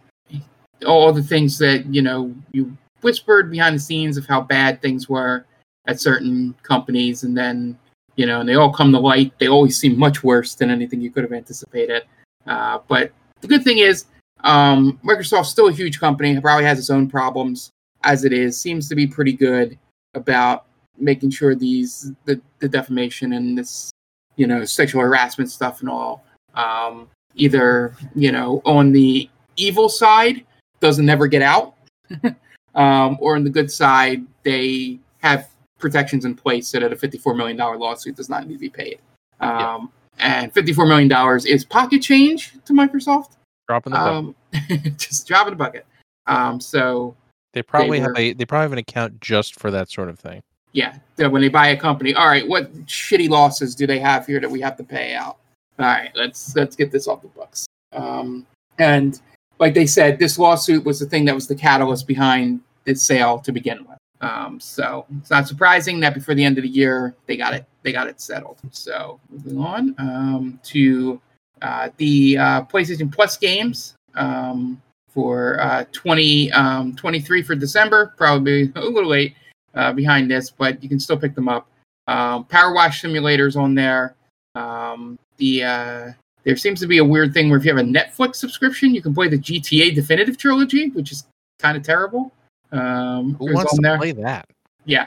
[0.87, 5.09] all the things that you know you whispered behind the scenes of how bad things
[5.09, 5.45] were
[5.87, 7.79] at certain companies, and then
[8.17, 9.33] you know, and they all come to light.
[9.39, 12.05] They always seem much worse than anything you could have anticipated.
[12.47, 14.07] Uh, but the good thing is,
[14.45, 16.39] um, Microsoft's still a huge company.
[16.41, 17.71] Probably has its own problems
[18.05, 18.59] as it is.
[18.59, 19.79] Seems to be pretty good
[20.15, 20.65] about
[20.99, 23.91] making sure these the, the defamation and this
[24.37, 30.45] you know sexual harassment stuff and all um, either you know on the evil side
[30.81, 31.75] doesn't never get out
[32.75, 37.37] um, or on the good side they have protections in place so that a $54
[37.37, 38.99] million lawsuit does not need to be paid
[39.41, 43.33] um, and $54 million is pocket change to microsoft
[43.69, 44.71] Dropping the bucket.
[44.71, 45.87] um, just drop in the bucket
[46.27, 47.15] um, so
[47.57, 50.19] they probably have were- a they probably have an account just for that sort of
[50.19, 50.43] thing.
[50.77, 54.41] Yeah, when they buy a company, all right, what shitty losses do they have here
[54.41, 55.39] that we have to pay out?
[55.79, 57.67] All right, let's let's get this off the books.
[57.93, 58.47] Um,
[58.79, 59.19] and
[59.59, 63.39] like they said, this lawsuit was the thing that was the catalyst behind this sale
[63.39, 63.97] to begin with.
[64.21, 67.65] Um, so it's not surprising that before the end of the year they got it
[67.83, 68.59] they got it settled.
[68.71, 71.19] So moving on um, to
[71.63, 78.71] uh, the uh, PlayStation Plus games um, for uh, 20, um, 23 for December, probably
[78.77, 79.35] a little late
[79.77, 81.69] uh, behind this, but you can still pick them up.
[82.09, 84.15] Um, Power Wash Simulator's on there.
[84.55, 86.13] Um, the uh,
[86.45, 89.03] there seems to be a weird thing where if you have a Netflix subscription, you
[89.03, 91.27] can play the GTA Definitive Trilogy, which is
[91.59, 92.33] kind of terrible.
[92.73, 93.99] Um, Who wants on to there.
[93.99, 94.47] play that?
[94.85, 95.07] Yeah.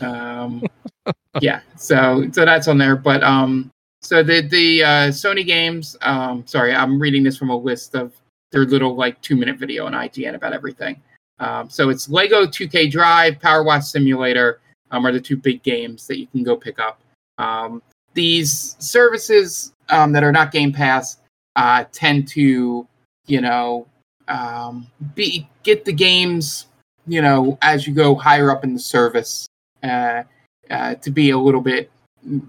[0.00, 0.62] Um,
[1.40, 2.96] yeah, so so that's on there.
[2.96, 3.70] But um,
[4.02, 5.96] so the the uh, Sony games.
[6.02, 8.12] Um, sorry, I'm reading this from a list of
[8.52, 11.00] their little like two minute video on IGN about everything.
[11.40, 16.06] Um, so it's Lego 2K Drive, Power Wash Simulator um, are the two big games
[16.06, 17.00] that you can go pick up.
[17.38, 17.82] Um,
[18.14, 21.18] these services um, that are not Game Pass
[21.56, 22.86] uh, tend to,
[23.26, 23.86] you know,
[24.28, 26.66] um, be get the games,
[27.06, 29.46] you know, as you go higher up in the service
[29.82, 30.22] uh,
[30.70, 31.90] uh, to be a little bit,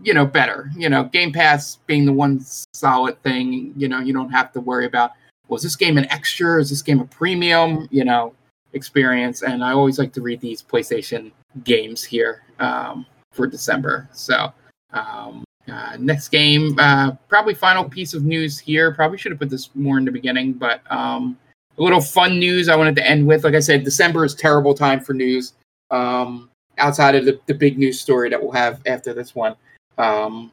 [0.03, 0.69] you know, better.
[0.77, 4.61] You know, Game Pass being the one solid thing, you know, you don't have to
[4.61, 5.11] worry about
[5.47, 6.59] was this game an extra?
[6.59, 7.87] Is this game a premium?
[7.91, 8.33] You know,
[8.75, 9.41] experience.
[9.41, 11.31] And I always like to read these PlayStation
[11.63, 14.07] games here um, for December.
[14.13, 14.53] So
[14.93, 18.93] um, uh, next game, uh, probably final piece of news here.
[18.93, 21.37] Probably should have put this more in the beginning, but um,
[21.77, 23.43] a little fun news I wanted to end with.
[23.43, 25.53] Like I said, December is terrible time for news.
[25.89, 29.55] Um, outside of the, the big news story that we'll have after this one.
[29.97, 30.51] Um,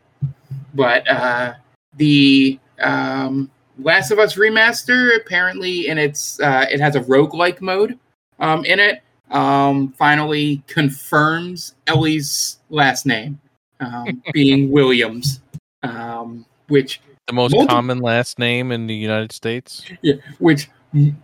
[0.74, 1.54] but uh,
[1.96, 7.98] the um, Last of Us remaster apparently, and it's uh, it has a roguelike mode
[8.38, 9.02] um, in it.
[9.30, 13.40] Um, finally confirms Ellie's last name
[13.80, 15.40] um, being Williams,
[15.82, 19.84] um, which the most multi- common last name in the United States.
[20.02, 20.68] Yeah, which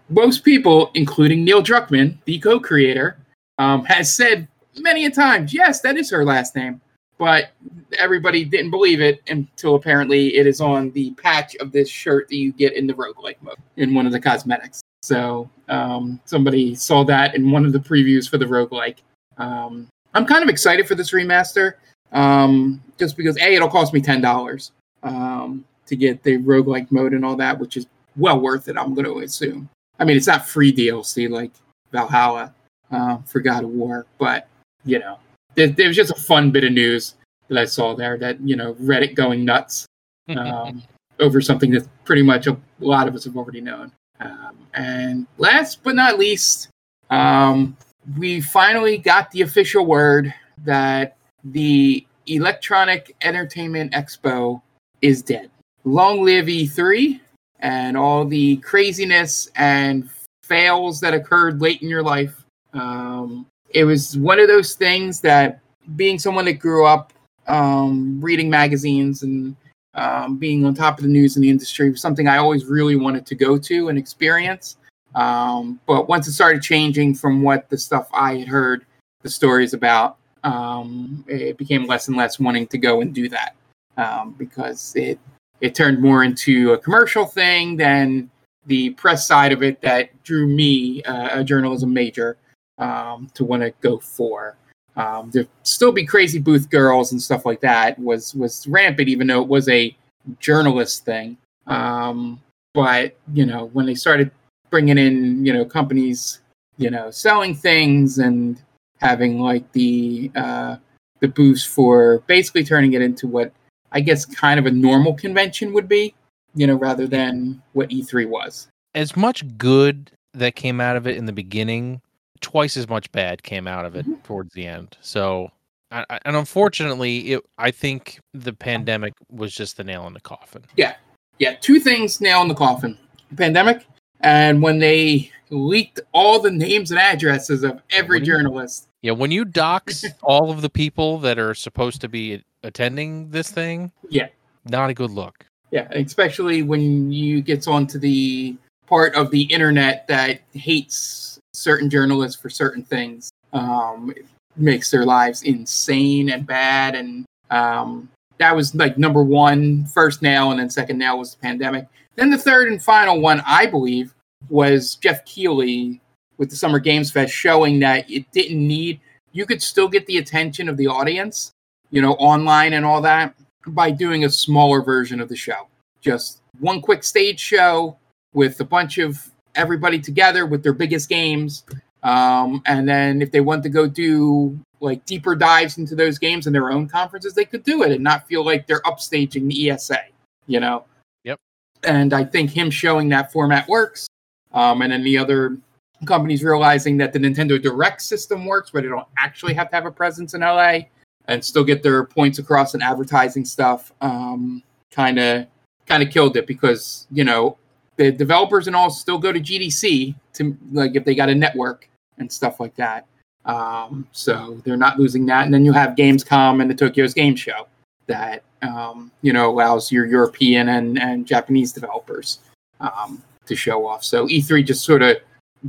[0.08, 3.18] most people, including Neil Druckmann, the co-creator,
[3.58, 4.48] um, has said
[4.80, 6.80] many a times, yes, that is her last name.
[7.18, 7.50] But
[7.98, 12.36] everybody didn't believe it until apparently it is on the patch of this shirt that
[12.36, 14.80] you get in the roguelike mode in one of the cosmetics.
[15.02, 18.98] So um, somebody saw that in one of the previews for the roguelike.
[19.36, 21.74] Um, I'm kind of excited for this remaster
[22.12, 24.70] um, just because, A, it'll cost me $10
[25.02, 28.94] um, to get the roguelike mode and all that, which is well worth it, I'm
[28.94, 29.68] going to assume.
[29.98, 31.52] I mean, it's not free DLC like
[31.92, 32.54] Valhalla
[32.90, 34.48] uh, for God of War, but,
[34.84, 35.18] you know,
[35.58, 37.14] there, there, was just a fun bit of news
[37.48, 39.86] that I saw there that, you know, Reddit going nuts
[40.36, 40.82] um,
[41.18, 43.92] over something that pretty much a lot of us have already known.
[44.20, 46.68] Um, and last but not least,
[47.10, 47.76] um,
[48.16, 50.32] we finally got the official word
[50.64, 54.62] that the Electronic Entertainment Expo
[55.02, 55.50] is dead.
[55.84, 57.20] Long live E3
[57.60, 60.08] and all the craziness and
[60.42, 62.44] fails that occurred late in your life.
[62.72, 65.60] Um, it was one of those things that
[65.96, 67.12] being someone that grew up
[67.46, 69.56] um, reading magazines and
[69.94, 72.96] um, being on top of the news in the industry was something I always really
[72.96, 74.76] wanted to go to and experience.
[75.14, 78.84] Um, but once it started changing from what the stuff I had heard
[79.22, 83.56] the stories about, um, it became less and less wanting to go and do that
[83.96, 85.18] um, because it
[85.60, 88.30] it turned more into a commercial thing than
[88.66, 92.36] the press side of it that drew me, uh, a journalism major,
[92.78, 94.56] um, to want to go for.
[94.96, 99.26] Um, there still be crazy booth girls and stuff like that was was rampant, even
[99.26, 99.96] though it was a
[100.40, 101.36] journalist thing.
[101.66, 102.40] Um,
[102.74, 104.30] but you know, when they started
[104.70, 106.40] bringing in you know companies,
[106.78, 108.60] you know, selling things and
[109.00, 110.76] having like the uh,
[111.20, 113.52] the booths for basically turning it into what
[113.92, 116.14] I guess kind of a normal convention would be,
[116.54, 118.68] you know, rather than what E3 was.
[118.94, 122.00] As much good that came out of it in the beginning
[122.40, 124.20] twice as much bad came out of it mm-hmm.
[124.22, 124.96] towards the end.
[125.00, 125.50] So,
[125.90, 130.64] and unfortunately, it, I think the pandemic was just the nail in the coffin.
[130.76, 130.96] Yeah,
[131.38, 132.98] yeah, two things nail in the coffin:
[133.30, 133.86] the pandemic,
[134.20, 138.88] and when they leaked all the names and addresses of every journalist.
[139.02, 143.50] yeah, when you dox all of the people that are supposed to be attending this
[143.50, 144.28] thing, yeah,
[144.64, 145.46] not a good look.
[145.70, 152.40] Yeah, especially when you gets onto the part of the internet that hates certain journalists
[152.40, 153.30] for certain things.
[153.52, 154.14] Um,
[154.58, 156.94] makes their lives insane and bad.
[156.94, 161.40] And um, that was like number one, first nail, and then second nail was the
[161.40, 161.86] pandemic.
[162.16, 164.14] Then the third and final one, I believe,
[164.48, 166.00] was Geoff Keighley
[166.36, 169.00] with the Summer Games Fest showing that it didn't need,
[169.32, 171.52] you could still get the attention of the audience,
[171.90, 173.34] you know, online and all that
[173.68, 175.68] by doing a smaller version of the show.
[176.00, 177.96] Just one quick stage show
[178.32, 181.64] with a bunch of everybody together with their biggest games.
[182.02, 186.46] Um, and then if they want to go do like deeper dives into those games
[186.46, 189.70] in their own conferences, they could do it and not feel like they're upstaging the
[189.70, 189.98] ESA,
[190.46, 190.84] you know?
[191.24, 191.40] Yep.
[191.82, 194.06] And I think him showing that format works.
[194.52, 195.58] Um, and then the other
[196.06, 199.84] companies realizing that the Nintendo Direct system works, where they don't actually have to have
[199.84, 200.80] a presence in LA
[201.26, 203.92] and still get their points across in advertising stuff.
[204.00, 205.46] Kind of,
[205.86, 207.58] kind of killed it because you know
[207.98, 211.88] the developers and all still go to GDC to like if they got a network
[212.18, 213.06] and stuff like that.
[213.44, 215.44] Um, so they're not losing that.
[215.44, 217.66] And then you have Gamescom and the Tokyo's Game Show
[218.06, 222.38] that um, you know allows your European and, and Japanese developers
[222.80, 224.04] um, to show off.
[224.04, 225.18] So E3 just sort of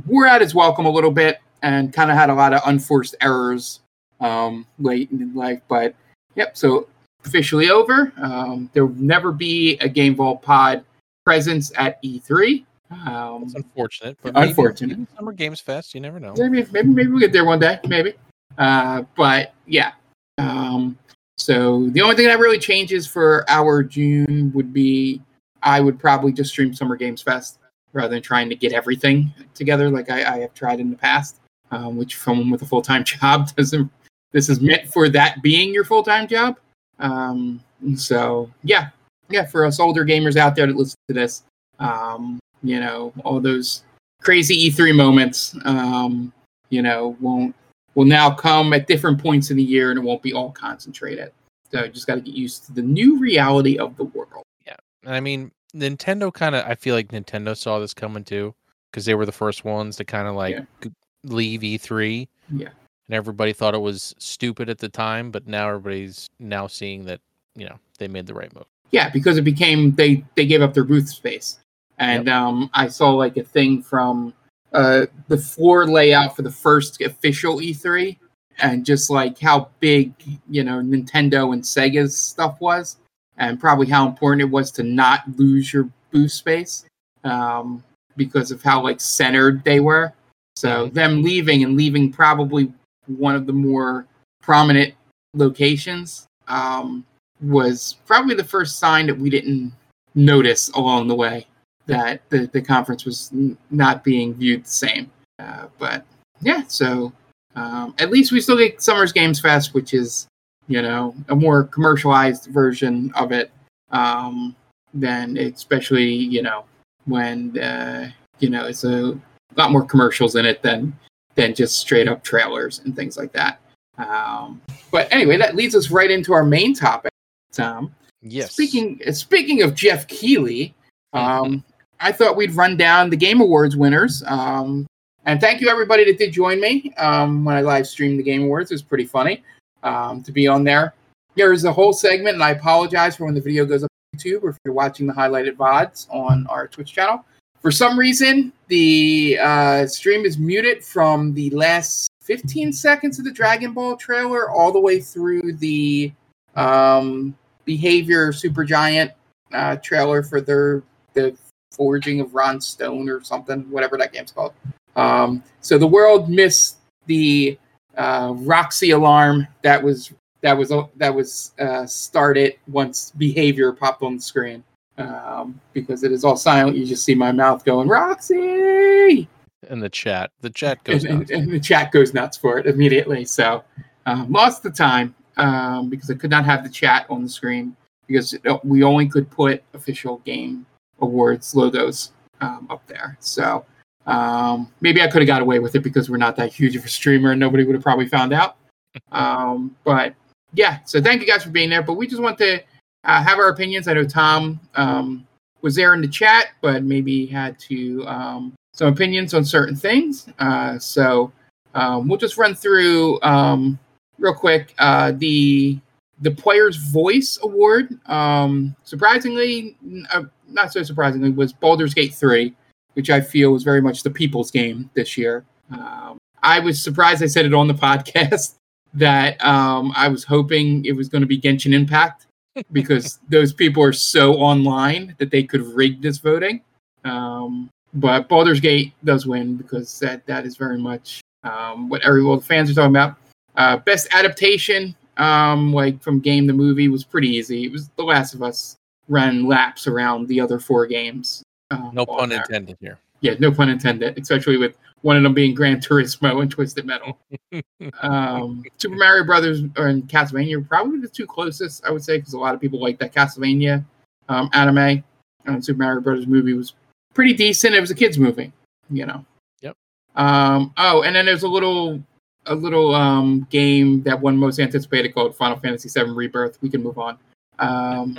[0.06, 3.16] wore out its welcome a little bit and kind of had a lot of unforced
[3.20, 3.80] errors
[4.20, 5.60] um, late in life.
[5.66, 5.94] But
[6.36, 6.86] yep, so
[7.24, 8.12] officially over.
[8.18, 10.84] Um, there will never be a Game Vault Pod
[11.24, 12.64] presence at E3.
[12.90, 14.88] Um, It's unfortunate, but Unfortunate.
[14.88, 15.94] Maybe, maybe Summer Games Fest.
[15.94, 16.34] You never know.
[16.36, 18.14] maybe, maybe, maybe we'll get there one day, maybe.
[18.58, 19.92] Uh, but yeah.
[20.38, 20.98] Um,
[21.38, 25.22] so the only thing that really changes for our June would be
[25.62, 27.58] I would probably just stream Summer Games Fest
[27.92, 31.36] rather than trying to get everything together like I, I have tried in the past.
[31.72, 33.90] Um, which someone with a full time job doesn't.
[34.32, 36.58] This is meant for that being your full time job.
[36.98, 37.62] Um,
[37.94, 38.88] so yeah,
[39.30, 41.42] yeah, for us older gamers out there that listen to this,
[41.78, 43.84] um, you know, all those
[44.22, 46.32] crazy E3 moments, um,
[46.68, 47.54] you know, won't
[47.94, 51.32] will now come at different points in the year and it won't be all concentrated.
[51.72, 54.44] So just got to get used to the new reality of the world.
[54.66, 56.64] Yeah, and I mean, Nintendo kind of.
[56.66, 58.54] I feel like Nintendo saw this coming too,
[58.90, 60.90] because they were the first ones to kind of like Yeah.
[61.24, 62.28] leave E3.
[62.54, 62.68] Yeah.
[63.08, 67.20] And everybody thought it was stupid at the time, but now everybody's now seeing that
[67.56, 68.66] you know they made the right move.
[68.90, 71.58] Yeah, because it became they they gave up their booth space,
[71.98, 74.34] and um, I saw like a thing from
[74.72, 78.16] uh, the floor layout for the first official E3,
[78.58, 80.12] and just like how big
[80.48, 82.96] you know Nintendo and Sega's stuff was,
[83.38, 86.84] and probably how important it was to not lose your booth space,
[87.22, 87.84] um,
[88.16, 90.12] because of how like centered they were.
[90.56, 90.94] So Mhm.
[90.94, 92.72] them leaving and leaving probably
[93.06, 94.06] one of the more
[94.42, 94.94] prominent
[95.34, 97.04] locations um,
[97.42, 99.72] was probably the first sign that we didn't
[100.14, 101.46] notice along the way
[101.86, 105.10] that the, the conference was n- not being viewed the same.
[105.38, 106.04] Uh, but
[106.42, 107.12] yeah, so
[107.56, 110.26] um, at least we still get Summers Games Fest, which is
[110.68, 113.50] you know a more commercialized version of it
[113.90, 114.54] um,
[114.94, 116.64] than especially you know
[117.06, 119.18] when uh, you know it's a
[119.56, 120.96] lot more commercials in it than
[121.34, 123.60] than just straight up trailers and things like that.
[123.98, 127.09] Um, but anyway, that leads us right into our main topic,
[127.52, 127.94] Tom.
[128.22, 128.52] Yes.
[128.52, 130.74] Speaking speaking of Geoff Keighley,
[131.12, 131.64] um,
[132.00, 134.22] I thought we'd run down the Game Awards winners.
[134.26, 134.86] Um,
[135.26, 138.44] and thank you everybody that did join me um, when I live streamed the Game
[138.44, 138.70] Awards.
[138.70, 139.42] It was pretty funny
[139.82, 140.94] um, to be on there.
[141.36, 144.42] There's a whole segment, and I apologize for when the video goes up on YouTube
[144.42, 147.24] or if you're watching the highlighted VODs on our Twitch channel.
[147.60, 153.32] For some reason, the uh, stream is muted from the last 15 seconds of the
[153.32, 156.12] Dragon Ball trailer all the way through the
[156.56, 159.12] um, Behavior Supergiant
[159.52, 160.82] uh, trailer for their
[161.14, 161.36] the
[161.72, 164.52] forging of Ron Stone or something, whatever that game's called.
[164.96, 167.58] Um, so the world missed the
[167.96, 174.16] uh, Roxy alarm that was that was that was uh, started once Behavior popped on
[174.16, 174.64] the screen.
[174.98, 179.26] Um, because it is all silent, you just see my mouth going Roxy
[179.68, 180.30] in the chat.
[180.40, 181.30] The chat goes and, nuts.
[181.30, 183.24] and, and the chat goes nuts for it immediately.
[183.24, 183.64] So
[184.06, 187.74] um, lost the time um, because I could not have the chat on the screen
[188.06, 190.66] because it, we only could put official game
[191.00, 193.16] awards logos um, up there.
[193.20, 193.64] So
[194.06, 196.84] um, maybe I could have got away with it because we're not that huge of
[196.84, 198.56] a streamer and nobody would have probably found out.
[199.12, 200.16] Um, but
[200.52, 201.80] yeah, so thank you guys for being there.
[201.80, 202.60] But we just want to
[203.04, 203.86] uh, have our opinions.
[203.86, 205.24] I know Tom um,
[205.62, 210.28] was there in the chat, but maybe had to um, some opinions on certain things.
[210.40, 211.30] Uh, so
[211.74, 213.78] um, we'll just run through um,
[214.20, 215.78] real quick uh, the
[216.20, 217.98] the Player's Voice Award.
[218.08, 219.76] Um, surprisingly,
[220.12, 222.54] uh, not so surprisingly, was Baldur's Gate three,
[222.92, 225.44] which I feel was very much the people's game this year.
[225.72, 228.54] Um, I was surprised I said it on the podcast
[228.94, 232.26] that um, I was hoping it was going to be Genshin Impact
[232.72, 236.62] because those people are so online that they could rig this voting.
[237.04, 242.22] Um, but Baldur's Gate does win because that that is very much um, what every
[242.22, 243.16] well the fans are talking about.
[243.60, 247.66] Uh, best adaptation, um, like from game to movie, was pretty easy.
[247.66, 251.42] It was The Last of Us ran laps around the other four games.
[251.70, 252.40] Um, No pun there.
[252.40, 252.98] intended here.
[253.20, 254.18] Yeah, no pun intended.
[254.18, 257.18] Especially with one of them being Gran Turismo and Twisted Metal.
[258.00, 262.32] um, Super Mario Brothers and Castlevania are probably the two closest, I would say, because
[262.32, 263.84] a lot of people like that Castlevania
[264.30, 265.04] um, anime.
[265.44, 266.72] And Super Mario Brothers movie was
[267.12, 267.74] pretty decent.
[267.74, 268.54] It was a kids movie,
[268.88, 269.22] you know.
[269.60, 269.76] Yep.
[270.16, 272.02] Um, oh, and then there's a little
[272.46, 276.58] a little um, game that won most anticipated called Final Fantasy VII Rebirth.
[276.62, 277.18] We can move on.
[277.58, 278.18] Um,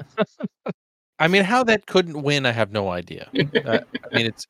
[1.20, 3.30] I mean, how that couldn't win, I have no idea.
[3.66, 3.80] Uh,
[4.12, 4.46] I mean, it's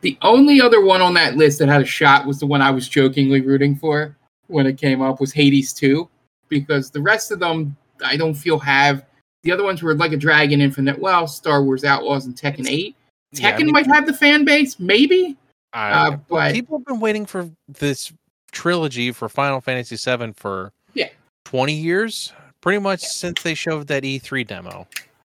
[0.00, 2.70] The only other one on that list that had a shot was the one I
[2.70, 6.08] was jokingly rooting for when it came up was Hades 2
[6.48, 9.04] because the rest of them I don't feel have
[9.42, 12.94] the other ones were like a Dragon Infinite Wealth, Star Wars Outlaws and Tekken 8.
[13.34, 15.36] Tekken Yeah, I mean- might have the fan base, maybe.
[15.72, 18.12] I- Uh, but- people have been waiting for this
[18.50, 21.08] trilogy for Final Fantasy VII for Yeah.
[21.44, 24.86] 20 years, pretty much since they showed that E3 demo.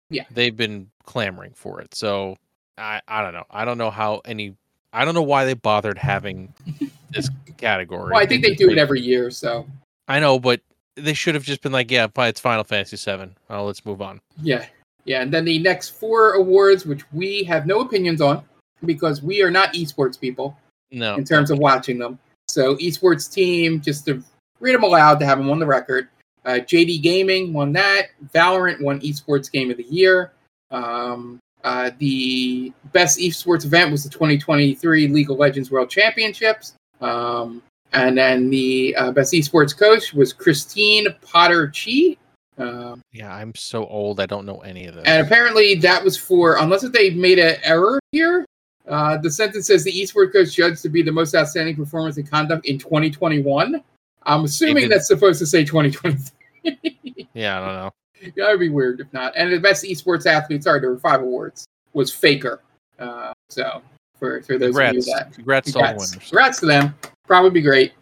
[0.09, 0.25] Yeah.
[0.31, 1.95] they've been clamoring for it.
[1.95, 2.37] So
[2.79, 3.45] I, I don't know.
[3.51, 4.55] I don't know how any.
[4.93, 6.55] I don't know why they bothered having
[7.11, 8.13] this category.
[8.13, 9.67] Well, I think they do it every year, so
[10.09, 10.61] I know, but
[10.95, 13.31] they should have just been like, yeah, it's Final Fantasy VII.
[13.51, 14.21] Oh, uh, let's move on.
[14.43, 14.67] yeah.
[15.05, 18.43] Yeah, and then the next four awards, which we have no opinions on
[18.85, 20.59] because we are not esports people
[20.91, 22.19] No, in terms of watching them.
[22.57, 24.25] So, esports team, just to
[24.61, 26.09] read them aloud to have them on the record.
[26.47, 28.07] Uh, JD Gaming won that.
[28.35, 30.33] Valorant won Esports Game of the Year.
[30.71, 36.73] Um, uh, the best esports event was the 2023 League of Legends World Championships.
[37.03, 42.17] Um, and then the uh, best esports coach was Christine Potter Chi.
[42.57, 44.19] Um, yeah, I'm so old.
[44.19, 45.05] I don't know any of this.
[45.05, 48.47] and apparently that was for, unless they made an error here,
[48.89, 52.31] uh, the sentence says the esports coach judged to be the most outstanding performance and
[52.31, 53.83] conduct in 2021.
[54.23, 57.29] I'm assuming that's supposed to say 2023.
[57.35, 57.91] yeah, I don't know.
[58.37, 59.33] that would be weird if not.
[59.37, 62.61] And the best esports athlete, sorry, there were five awards, was Faker.
[62.99, 63.83] Uh, so
[64.19, 65.33] for, for those of Congrats, you that.
[65.33, 66.11] congrats, to all Congrats.
[66.13, 66.29] winners.
[66.29, 66.95] Congrats to them.
[67.27, 67.93] Probably be great.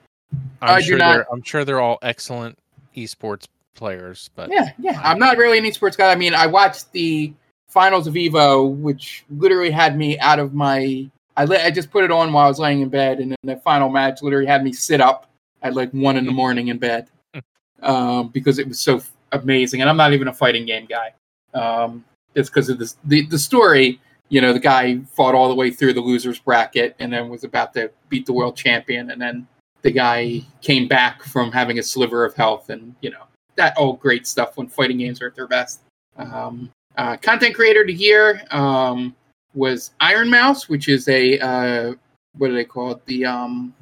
[0.63, 1.33] I'm do sure not- they're.
[1.33, 2.59] I'm sure they're all excellent
[2.97, 5.01] esports players, but Yeah, yeah.
[5.03, 6.11] I'm not really an esports guy.
[6.13, 7.33] I mean, I watched the
[7.69, 11.09] finals of Evo, which literally had me out of my.
[11.37, 13.57] I I just put it on while I was laying in bed, and then the
[13.57, 15.29] final match literally had me sit up
[15.63, 17.09] at like one in the morning in bed,
[17.83, 19.81] um, because it was so f- amazing.
[19.81, 21.13] And I'm not even a fighting game guy.
[21.55, 22.05] Um,
[22.35, 24.01] it's because of this, the the story.
[24.31, 27.45] You know, the guy fought all the way through the losers bracket, and then was
[27.45, 29.47] about to beat the world champion, and then
[29.83, 33.25] the guy came back from having a sliver of health, and you know
[33.57, 35.81] that all great stuff when fighting games are at their best.
[36.17, 39.15] Um, uh, content creator of the year um,
[39.55, 41.95] was Ironmouse, which is a uh,
[42.39, 43.05] what do they call it?
[43.07, 43.75] The um,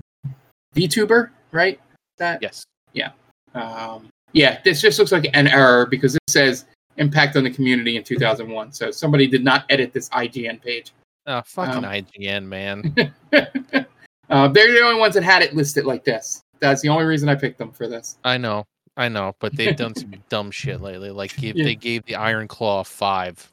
[0.75, 1.81] VTuber, right?
[2.19, 3.11] That yes, yeah,
[3.55, 4.61] um, yeah.
[4.65, 6.67] This just looks like an error because it says
[6.99, 8.73] impact on the community in 2001.
[8.73, 10.93] So somebody did not edit this IGN page.
[11.27, 12.95] uh, fucking Um, IGN man.
[14.31, 16.43] uh, they're the only ones that had it listed like this.
[16.61, 18.19] That's the only reason I picked them for this.
[18.25, 18.65] I know,
[18.97, 21.11] I know, but they've done some dumb shit lately.
[21.11, 21.65] Like give, Yeah.
[21.65, 23.51] they gave the Iron Claw five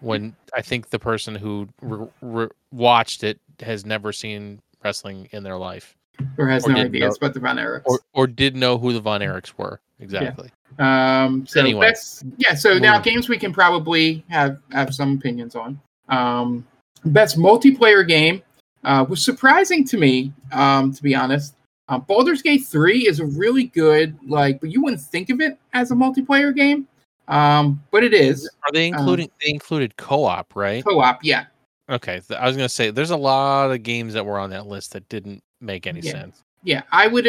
[0.00, 5.42] when I think the person who re- re- watched it has never seen wrestling in
[5.42, 5.94] their life,
[6.38, 7.82] Or has Or no didn't know- about the Von Erichs.
[7.86, 10.50] or or did know who the Von Erichs were exactly.
[10.78, 11.88] Um, so Anyway.
[11.88, 12.54] best, yeah.
[12.54, 13.12] So now Moving.
[13.14, 15.78] games we can probably have have some opinions on.
[16.08, 16.66] Um,
[17.04, 18.42] best multiplayer game
[18.84, 21.54] uh, was surprising to me, um, to be honest.
[21.90, 25.58] Uh, Baldur's Gate Three is a really good, like, but you wouldn't think of it
[25.72, 26.86] as a multiplayer game,
[27.28, 29.28] um, but it is Are they including?
[29.44, 30.84] they included co-op, right?
[30.84, 31.22] co-op.
[31.24, 31.46] Yeah,
[31.90, 34.92] Okay, I was gonna say there's a lot of games that were on that list
[34.92, 36.12] that didn't make any Yeah.
[36.12, 36.42] sense.
[36.62, 36.82] yeah.
[36.92, 37.26] I would,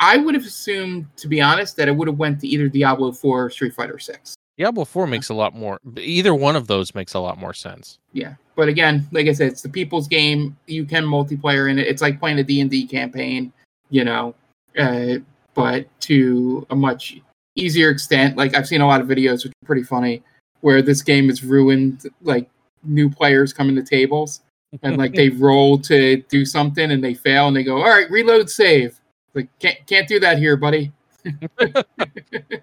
[0.00, 3.12] I would have assumed, to be honest, that it would have went to either Diablo
[3.12, 4.34] Four or Street Fighter Six.
[4.58, 5.78] Diablo Four makes a lot more.
[5.96, 7.98] Either one of those makes a lot more sense.
[8.12, 10.56] Yeah, but again, like I said, it's the people's game.
[10.66, 11.86] You can multiplayer in it.
[11.86, 13.52] It's like playing a D and D campaign,
[13.92, 14.34] you know,
[14.78, 15.18] uh,
[15.54, 17.20] but to a much
[17.54, 18.36] easier extent.
[18.36, 20.22] Like I've seen a lot of videos, which are pretty funny,
[20.62, 22.06] where this game is ruined.
[22.22, 22.48] Like
[22.82, 24.40] new players coming to tables,
[24.82, 28.10] and like they roll to do something and they fail, and they go, "All right,
[28.10, 28.98] reload, save."
[29.34, 30.90] Like can't can't do that here, buddy.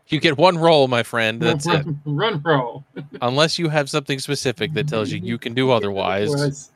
[0.07, 1.39] You get one roll, my friend.
[1.39, 1.85] That's it.
[2.03, 2.83] Run roll.
[3.21, 6.71] Unless you have something specific that tells you you can do otherwise,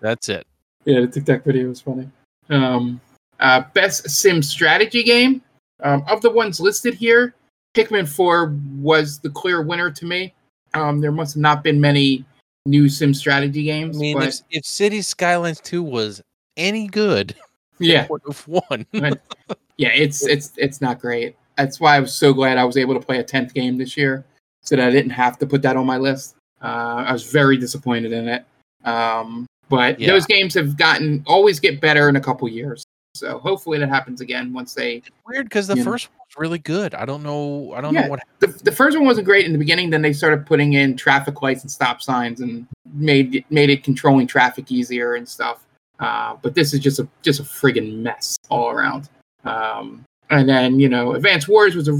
[0.00, 0.46] that's it.
[0.86, 2.08] Yeah, the TikTok video was funny.
[2.48, 2.98] Um,
[3.40, 5.42] uh, best sim strategy game
[5.82, 7.34] um, of the ones listed here,
[7.74, 10.34] Pikmin Four was the clear winner to me.
[10.74, 12.24] Um, there must have not been many
[12.66, 13.96] new sim strategy games.
[13.96, 16.22] I mean, but if, if Cities Skylines Two was
[16.56, 17.34] any good,
[17.78, 18.86] yeah, would have won.
[19.76, 21.36] yeah, it's it's it's not great.
[21.56, 23.96] That's why I was so glad I was able to play a tenth game this
[23.96, 24.24] year,
[24.62, 26.36] so that I didn't have to put that on my list.
[26.62, 28.44] Uh, I was very disappointed in it.
[28.84, 30.08] Um, but Yeah.
[30.08, 32.84] those games have gotten always get better in a couple years.
[33.14, 35.02] So hopefully that happens again once they.
[35.26, 35.90] Weird because the You know.
[35.92, 36.94] first one was really good.
[36.94, 37.72] I don't know.
[37.74, 38.02] I don't Yeah.
[38.02, 38.20] know what.
[38.38, 39.90] The, the first one wasn't great in the beginning.
[39.90, 43.82] Then they started putting in traffic lights and stop signs and made it- made it
[43.82, 45.64] controlling traffic easier and stuff.
[45.98, 49.08] Uh, but this is just a just a friggin' mess all around.
[49.44, 51.98] Um, and then you know, Advanced Wars was a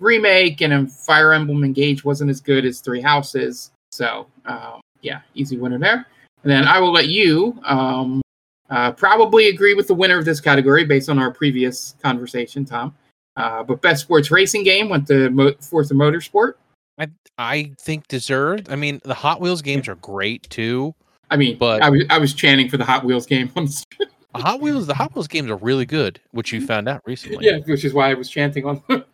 [0.00, 3.70] remake, and Fire Emblem Engage wasn't as good as Three Houses.
[3.90, 6.04] So um, yeah, easy winner there.
[6.42, 8.20] And then I will let you um,
[8.70, 12.94] Uh, probably agree with the winner of this category based on our previous conversation, Tom.
[13.36, 16.54] Uh, but best sports racing game went to Mo- Forza Motorsport.
[16.98, 17.08] I
[17.38, 18.68] I think deserved.
[18.70, 20.94] I mean, the Hot Wheels games are great too.
[21.30, 23.50] I mean, But- I was I was chanting for the Hot Wheels game.
[23.56, 23.84] on the
[24.34, 27.46] Hot Wheels, the Hot Wheels games are really good, which you found out recently.
[27.46, 28.82] yeah, which is why I was chanting on.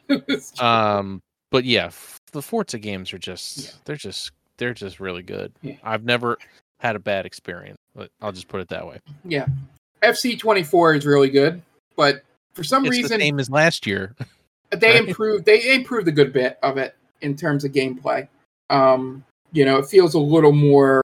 [0.61, 1.91] Um, but yeah,
[2.33, 3.71] the Forza games are just Yeah.
[3.85, 5.53] they're just they're just really good.
[5.63, 5.75] Yeah.
[5.83, 6.39] I've never
[6.81, 7.77] had a bad experience.
[7.95, 8.99] But I'll just put it that way.
[9.25, 9.47] yeah,
[10.03, 11.63] FC twenty four is really good,
[11.97, 12.23] but
[12.55, 14.15] for some It's reason the same as last year.
[14.71, 18.27] they improved they improved a good bit of it in terms of gameplay
[18.71, 19.23] um
[19.53, 21.01] you know it feels a little more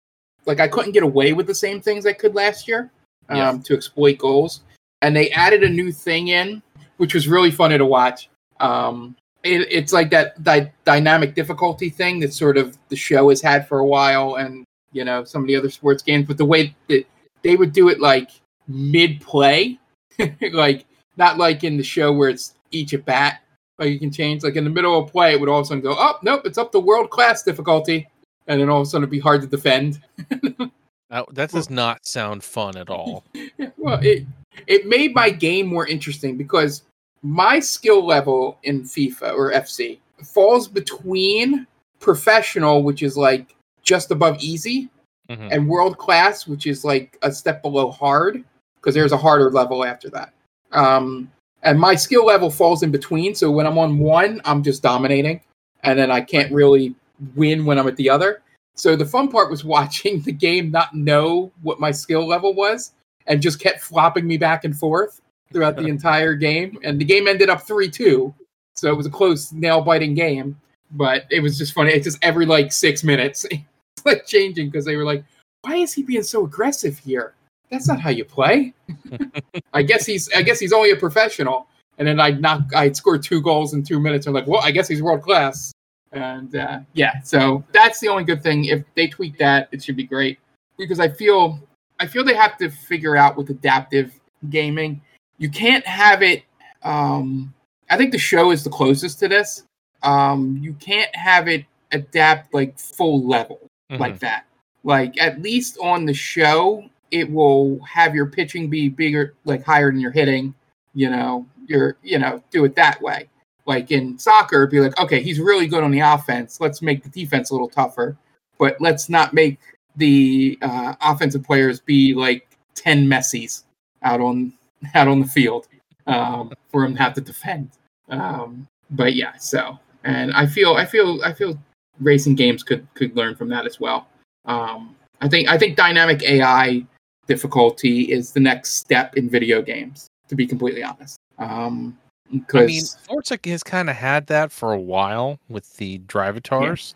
[0.47, 2.91] like i couldn't get away with the same things i could last year
[3.29, 3.59] um Yeah.
[3.65, 4.63] to exploit goals
[5.03, 6.63] and they added a new thing in
[6.97, 8.29] which was really funny to watch
[8.59, 9.15] um
[9.45, 13.69] it, it's like that dy- dynamic difficulty thing that sort of the show has had
[13.69, 16.75] for a while and you know some of the other sports games but the way
[16.89, 17.05] that
[17.43, 18.31] they would do it like
[18.69, 19.79] mid play
[20.53, 20.87] like
[21.17, 23.41] not like in the show where it's each at bat
[23.79, 25.67] like you can change like in the middle of play it would all of a
[25.67, 28.09] sudden go oh nope it's up to world class difficulty
[28.47, 30.01] and then all of a sudden it'd be hard to defend
[31.11, 33.25] That, that does not sound fun at all.
[33.35, 34.25] Yeah, well it
[34.67, 36.83] it made my game more interesting because
[37.23, 41.67] my skill level in FIFA or FC falls between
[41.99, 43.55] professional which is like
[43.91, 44.89] just above easy
[45.31, 45.49] Mhm.
[45.53, 48.43] and world class which is like a step below hard
[48.77, 50.33] because there's a harder level after that.
[50.73, 51.31] Um
[51.63, 55.41] and my skill level falls in between so when i'm on one i'm just dominating
[55.85, 56.95] and then i can't really
[57.37, 58.43] win when i'm at the other.
[58.77, 62.93] So the fun part was watching the game not know what my skill level was
[63.27, 65.21] and just kept flopping me back and forth
[65.53, 68.33] throughout the entire game and the game ended up 3-2
[68.77, 70.57] so it was a close nail biting game
[70.93, 71.93] but it was just funny.
[71.93, 73.47] It's just every like six minutes
[74.05, 75.25] like changing because they were like
[75.63, 77.35] why is he being so aggressive here
[77.71, 78.73] that's not how you play
[79.73, 81.67] I guess he's I guess he's only a professional.
[81.99, 84.27] And then I'd knock I'd score two goals in two minutes.
[84.27, 85.73] I'm like, well, I guess he's world class.
[86.13, 88.65] And uh, yeah, so that's the only good thing.
[88.65, 90.39] If they tweak that, it should be great.
[90.79, 91.61] Because I feel
[91.99, 94.13] I feel they have to figure out with adaptive
[94.49, 95.03] gaming.
[95.39, 96.45] You can't have it
[96.83, 97.53] um
[97.91, 99.65] I think the show is the closest to this.
[100.03, 103.99] Um you can't have it adapt like full level Mhm.
[103.99, 104.45] like that.
[104.85, 109.91] Like at least on the show, it will have your pitching be bigger, like higher
[109.91, 110.55] than your hitting.
[110.95, 113.29] You know, your you know, do it that way.
[113.67, 116.61] Like in soccer, be like, okay, he's really good on the offense.
[116.61, 118.17] Let's make the defense a little tougher,
[118.59, 119.59] but let's not make
[119.97, 123.65] the uh, offensive players be like ten Messi's
[124.03, 124.53] out on
[124.95, 125.69] out on the field
[126.07, 127.71] um, for him to have to defend.
[128.09, 131.59] Um, but yeah, so and I feel I feel I feel
[132.01, 134.09] racing games could could learn from that as well.
[134.47, 136.85] Um, I think I think dynamic AI
[137.27, 140.09] difficulty is the next step in video games.
[140.29, 141.99] To be completely honest, um,
[142.31, 146.95] because I mean, Forza has kind of had that for a while with the drivatars.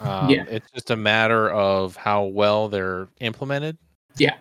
[0.00, 0.44] Um, Yeah.
[0.48, 3.78] It's just a matter of how well they're implemented.
[4.16, 4.36] Yeah,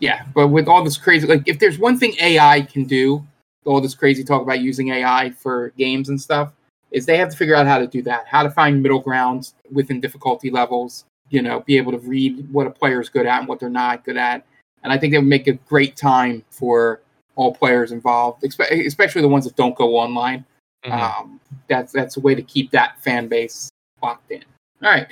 [0.00, 3.24] yeah, but with all this crazy, like if there's one thing AI can do,
[3.64, 6.52] all this crazy talk about using AI for games and stuff,
[6.90, 9.54] is they have to figure out how to do that, how to find middle grounds
[9.70, 11.04] within difficulty levels.
[11.30, 13.68] You know, be able to read what a player is good at and what they're
[13.68, 14.44] not good at,
[14.82, 17.00] and I think it would make a great time for
[17.36, 20.44] all players involved, especially the ones that don't go online.
[20.84, 20.92] Mhm.
[20.92, 23.70] Um, that's that's a way to keep that fan base
[24.02, 24.42] locked in.
[24.82, 25.06] All right,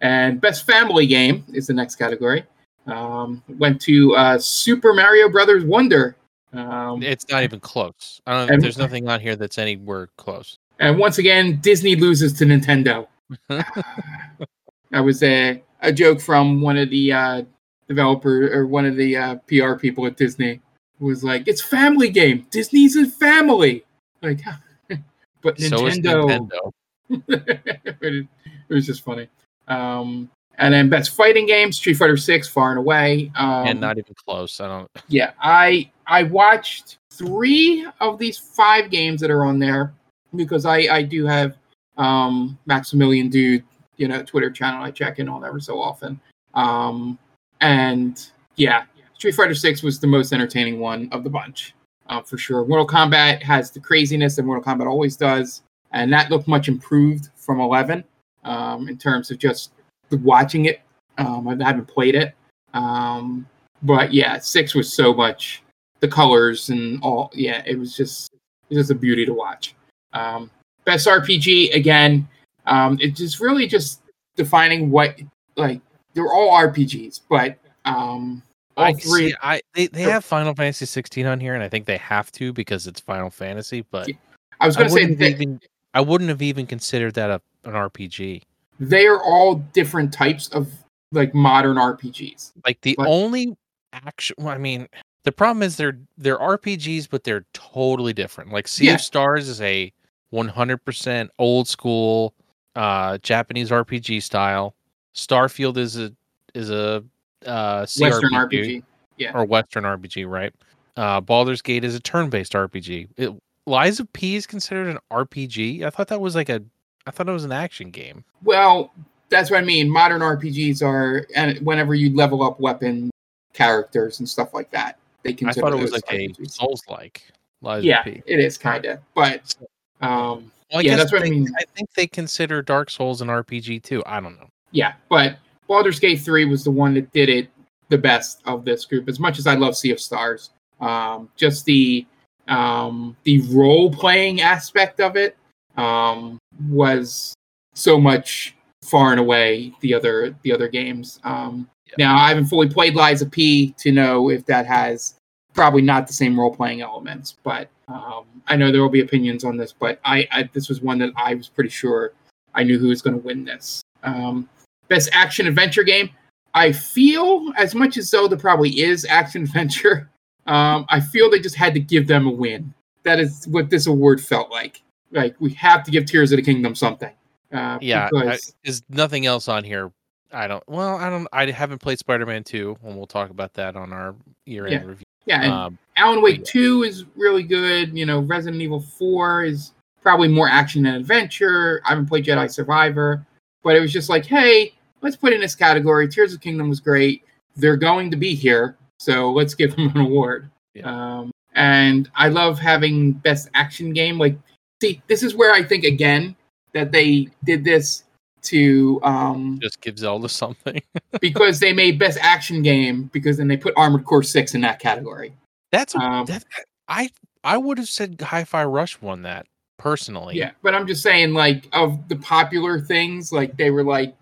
[0.00, 2.44] and best family game is the next category.
[2.86, 6.16] Um, went to uh, Super Mario Brothers Wonder,
[6.52, 8.20] um, It's not even close.
[8.26, 8.50] I don't.
[8.50, 10.56] And- there's nothing on here that's anywhere close.
[10.80, 13.06] And once again Disney loses to Nintendo.
[13.48, 17.42] that was a a joke from one of the uh,
[17.88, 20.60] developer or one of the uh, PR people at Disney.
[20.98, 22.46] Who was like, "It's family game.
[22.50, 23.84] Disney's a family."
[24.22, 24.40] Like,
[25.42, 26.72] but So Nintendo.
[27.10, 27.26] Nintendo.
[27.28, 28.28] it
[28.68, 29.28] was just funny.
[29.68, 33.32] Um, and then best fighting game, Street Fighter Six, far and away.
[33.34, 34.60] Um, and not even close.
[34.60, 34.90] I don't.
[35.08, 39.94] yeah, I I watched three of these five games that are on there
[40.34, 41.56] because I I do have
[41.96, 43.64] um Maximilian Dood,
[43.96, 46.20] you know, Twitter channel I check in on every so often.
[46.54, 47.18] Um,
[47.60, 51.74] and yeah, Street Fighter Six was the most entertaining one of the bunch,
[52.08, 52.64] uh, for sure.
[52.64, 55.62] Mortal Kombat has the craziness that Mortal Kombat always does,
[55.92, 58.04] and that looked much improved from Eleven
[58.44, 59.72] um, in terms of just
[60.10, 60.80] watching it.
[61.18, 62.34] Um, I haven't played it,
[62.72, 63.46] um,
[63.82, 65.62] but yeah, six was so much
[66.00, 67.30] the colors and all.
[67.34, 68.32] Yeah, it was just
[68.70, 69.74] it was just a beauty to watch.
[70.12, 70.50] Um,
[70.84, 72.28] best RPG again.
[72.66, 74.00] Um, it's just really just
[74.36, 75.18] defining what
[75.56, 75.80] like
[76.14, 78.42] they're all RPGs, but um,
[78.76, 79.30] all I three.
[79.30, 79.34] see.
[79.42, 82.52] I they, they have Final Fantasy 16 on here, and I think they have to
[82.52, 83.84] because it's Final Fantasy.
[83.90, 84.14] But Yeah,
[84.60, 85.60] I was going to say that even
[85.94, 88.42] I wouldn't have even considered that a, an RPG.
[88.78, 90.70] they are all different types of
[91.12, 92.52] like modern RPGs.
[92.64, 93.56] Like the But- only
[93.92, 94.36] action.
[94.46, 94.86] I mean,
[95.24, 98.52] the problem is they're they're RPGs, but they're totally different.
[98.52, 98.94] Like Sea Yeah.
[98.94, 99.92] of Stars is a
[100.32, 102.34] 100% old school
[102.76, 104.74] uh Japanese RPG style.
[105.14, 106.12] Starfield is a
[106.54, 107.04] is a
[107.46, 108.82] uh Western CRPG.
[109.18, 109.34] RPG.
[109.34, 110.52] or Western RPG, right?
[110.96, 113.08] Uh, Baldur's Gate is a turn-based RPG.
[113.16, 113.30] It,
[113.66, 115.82] Lies of P is considered an RPG.
[115.84, 116.62] I thought that was like a,
[117.06, 118.24] I thought it was an action game.
[118.42, 118.92] Well,
[119.28, 119.88] that's what I mean.
[119.88, 123.10] Modern RPGs are, and whenever you level up weapon
[123.52, 125.50] characters and stuff like that, they can be.
[125.50, 127.22] I thought it was like a Souls-like.
[127.62, 128.22] Lies Yeah, of P.
[128.26, 129.54] it is kind of, but
[130.00, 131.48] um, Well, I yeah, that's what I mean.
[131.58, 134.02] I think they consider Dark Souls an RPG too.
[134.06, 134.48] I don't know.
[134.72, 134.94] yeah.
[135.08, 137.48] But Baldur's Gate three was the one that did it
[137.88, 139.08] the best of this group.
[139.08, 142.06] As much as I love Sea of Stars, um, just the
[142.48, 145.36] um, the role playing aspect of it
[145.76, 146.38] um,
[146.68, 147.34] was
[147.74, 151.20] so much far and away the other the other games.
[151.24, 151.94] Um, Yeah.
[152.06, 155.16] Now I haven't fully played Lies of P to know if that has
[155.54, 159.44] probably not the same role playing elements, but um, I know there will be opinions
[159.44, 159.72] on this.
[159.72, 162.12] But I, I this was one that I was pretty sure
[162.54, 163.82] I knew who was going to win this.
[164.02, 164.48] Um,
[164.88, 166.10] best action adventure game.
[166.54, 170.10] I feel as much as Zelda probably is action adventure.
[170.46, 172.72] Um, I feel they just had to give them a win.
[173.02, 174.82] That is what this award felt like.
[175.12, 177.12] Like we have to give Tears of the Kingdom something.
[177.52, 179.90] Uh, Yeah, I, is nothing else on here.
[180.32, 180.62] I don't.
[180.68, 181.26] Well, I don't.
[181.32, 184.14] I haven't played Spider-Man 2, and we'll talk about that on our
[184.46, 184.88] year-end Yeah.
[184.88, 185.04] review.
[185.26, 186.44] Yeah, and Um, Alan Wake yeah.
[186.52, 187.96] 2 is really good.
[187.96, 191.82] You know, Resident Evil 4 is probably more action and adventure.
[191.84, 193.24] I haven't played Jedi Survivor,
[193.62, 196.08] but it was just like, hey, let's put in this category.
[196.08, 197.22] Tears of Kingdom was great.
[197.56, 200.50] They're going to be here, so let's give them an award.
[200.74, 201.18] Yeah.
[201.18, 204.18] Um, and I love having best action game.
[204.18, 204.38] Like,
[204.80, 206.36] see, this is where I think again
[206.72, 208.04] that they did this
[208.42, 210.80] to um, just give Zelda something.
[211.20, 214.78] because they made best action game because then they put Armored Core 6 in that
[214.80, 215.32] category.
[215.72, 216.44] That's a, Um, that,
[216.88, 217.10] I
[217.44, 219.46] I would have said Hi-Fi Rush won that
[219.78, 220.36] personally.
[220.36, 224.14] Yeah, but I'm just saying, like, of the popular things, like they were like,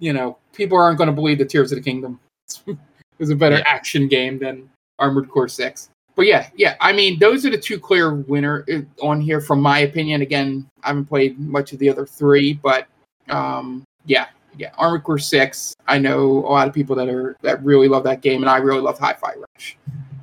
[0.00, 2.18] you know, people aren't going to believe the Tears of the Kingdom
[3.18, 3.62] was a better Yeah.
[3.66, 4.68] action game than
[4.98, 5.90] Armored Core Six.
[6.16, 9.60] But yeah, yeah, I mean, those are the two clear winner uh, on here, from
[9.60, 10.22] my opinion.
[10.22, 12.86] Again, I haven't played much of the other three, but
[13.30, 15.74] um, yeah, yeah, Armored Core Six.
[15.86, 18.58] I know a lot of people that are that really love that game, and I
[18.58, 19.76] really love Hi-Fi Rush.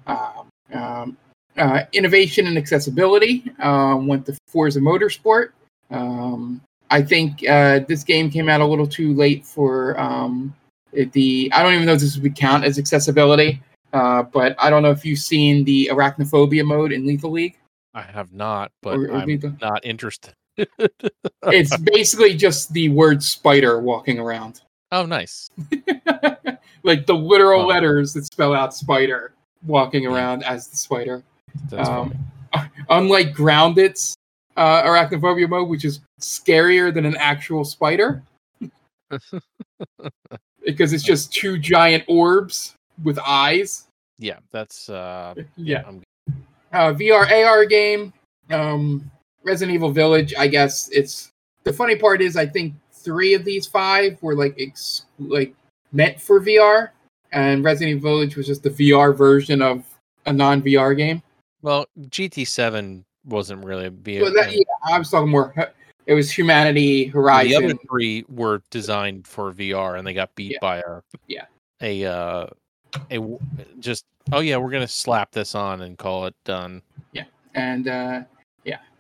[0.08, 1.18] Um, um,
[1.58, 5.50] uh, innovation and accessibility um, went to Forza Motorsport.
[5.90, 10.56] Um, I think uh, this game came out a little too late for um,
[10.94, 11.52] the.
[11.54, 13.62] I don't even know if this would count as accessibility,
[13.94, 17.58] uh, but I don't know if you've seen the arachnophobia mode in Lethal League.
[17.94, 20.34] I have not, but Or- or I'm Lethal- not interested.
[21.44, 25.50] It's basically just the word spider walking around, oh, nice.
[26.84, 27.68] like the literal Oh.
[27.68, 29.34] letters that spell out spider
[29.66, 31.24] walking around as the spider.
[31.74, 32.14] Um,
[32.90, 34.16] unlike Grounded's
[34.58, 38.24] uh, arachnophobia mode, which is scarier than an actual spider,
[40.66, 43.88] because it's just two giant orbs with eyes.
[44.20, 45.84] Yeah, that's uh Yeah.
[45.88, 46.04] I'm
[46.72, 48.14] Uh, VR AR game,
[48.52, 49.10] um,
[49.44, 50.34] Resident Evil Village.
[50.38, 51.32] I guess it's
[51.64, 55.54] the funny part is I think three of these five were like ex- like
[55.92, 56.90] meant for VR,
[57.32, 59.84] and Resident Evil Village was just the VR version of
[60.26, 61.22] a non VR game.
[61.62, 65.54] well, GT7 wasn't really a V- Well, that, yeah, I was talking more.
[66.08, 67.50] It was Humanity Horizon.
[67.50, 70.58] the other three were designed for VR and they got beat Yeah.
[70.60, 71.46] by a Yeah.
[71.82, 72.48] a uh
[73.12, 73.38] a
[73.80, 76.82] just oh yeah we're gonna slap this on and call it done.
[77.14, 78.22] Yeah, and uh,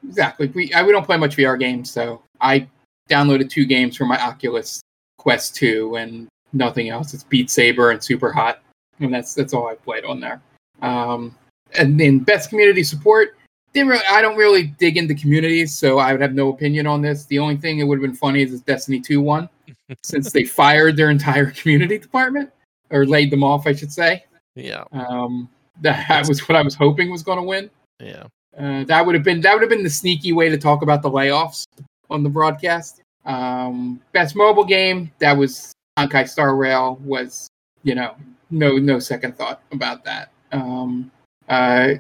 [0.07, 0.47] exactly.
[0.47, 2.67] We I, we don't play much VR games, so I
[3.09, 4.81] downloaded two games for my Oculus
[5.17, 7.13] Quest Two and nothing else.
[7.13, 8.61] It's Beat Saber and Super Hot,
[8.99, 10.41] and that's that's all I played on there.
[10.81, 11.35] Um,
[11.77, 13.37] and then best community support.
[13.73, 17.01] Didn't really, I don't really dig into communities, so I would have no opinion on
[17.01, 17.23] this.
[17.25, 19.47] The only thing that would have been funny is Destiny Two won,
[20.03, 22.51] since they fired their entire community department
[22.89, 24.25] or laid them off, I should say.
[24.55, 25.47] Yeah, Um,
[25.79, 27.69] that was what I was hoping was going to win.
[28.01, 28.25] yeah.
[28.57, 31.01] Uh, that would have been that would have been the sneaky way to talk about
[31.01, 31.65] the layoffs
[32.09, 33.01] on the broadcast.
[33.25, 37.47] Um, best mobile game that was Honkai Star Rail was
[37.83, 38.15] you know
[38.49, 40.31] no no second thought about that.
[40.51, 41.11] Um,
[41.47, 41.93] uh,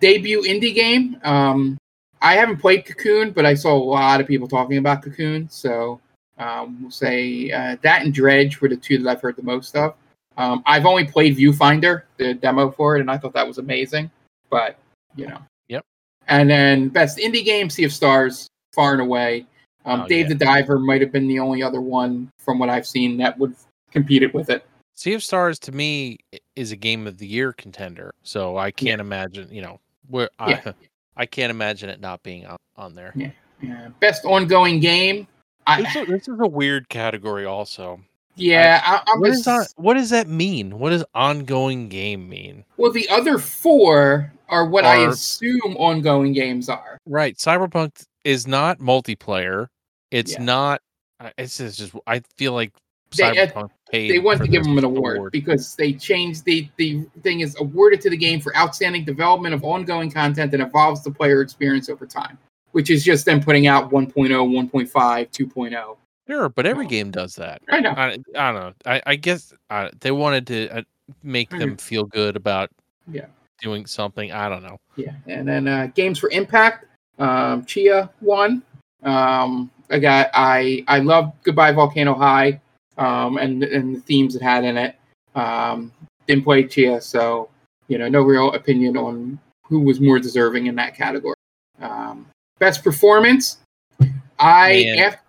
[0.00, 1.18] debut indie game.
[1.24, 1.78] Um,
[2.20, 6.00] I haven't played Cocoon, but I saw a lot of people talking about Cocoon, so
[6.36, 9.74] um, we'll say uh, that and Dredge were the two that I've heard the most
[9.76, 9.94] of.
[10.36, 14.10] Um, I've only played Viewfinder, the demo for it, and I thought that was amazing.
[14.50, 14.76] But
[15.16, 15.38] you know.
[16.28, 19.46] And then best indie game, Sea of Stars, far and away.
[19.84, 20.28] Um, Oh, Dave yeah.
[20.28, 23.54] the Diver might have been the only other one from what I've seen that would
[23.90, 24.66] compete it with it.
[24.94, 26.18] Sea of Stars to me
[26.56, 29.48] is a game of the year contender, so I can't imagine.
[29.50, 30.72] You know, where I, Yeah.
[31.16, 33.12] I can't imagine it not being on, on there.
[33.16, 33.88] Yeah.
[33.98, 35.26] Best ongoing game.
[35.76, 38.00] This, I, is, this is a weird category, also.
[38.38, 39.68] Yeah, I, I'm What just, is that?
[39.76, 40.78] What does that mean?
[40.78, 42.64] What does ongoing game mean?
[42.76, 46.98] well, the other four are what I assume ongoing games are.
[47.06, 49.66] Right, Cyberpunk is not multiplayer.
[50.10, 50.42] It's Yeah.
[50.42, 50.80] not.
[51.36, 51.94] It's just, just.
[52.06, 52.72] I feel like
[53.16, 54.10] They- uh, Cyberpunk paid.
[54.10, 58.00] They want to give them an award, because they changed the the thing is awarded
[58.02, 62.06] to the game for outstanding development of ongoing content that evolves the player experience over
[62.06, 62.38] time,
[62.72, 64.12] which is just them putting out 1.0,
[64.50, 65.96] 1.5, 2.0.
[66.28, 67.62] Sure, but every game does that.
[67.70, 67.90] I know.
[67.90, 68.72] I, I don't know.
[68.84, 70.82] I, I guess uh, they wanted to uh,
[71.22, 72.68] make them feel good about
[73.10, 73.26] Yeah.
[73.62, 74.30] doing something.
[74.32, 74.78] I don't know.
[74.96, 76.84] Yeah, and then uh, games for impact.
[77.18, 78.62] Um, Tchia won.
[79.04, 82.60] Um, I got I I love Goodbye Volcano High,
[82.98, 84.96] um, and and the themes it had in it.
[85.34, 85.92] Um,
[86.26, 87.48] didn't play Tchia, so
[87.88, 91.36] you know no real opinion on who was more deserving in that category.
[91.80, 92.26] Um,
[92.58, 93.58] best performance.
[94.38, 95.08] I Man.
[95.08, 95.20] af-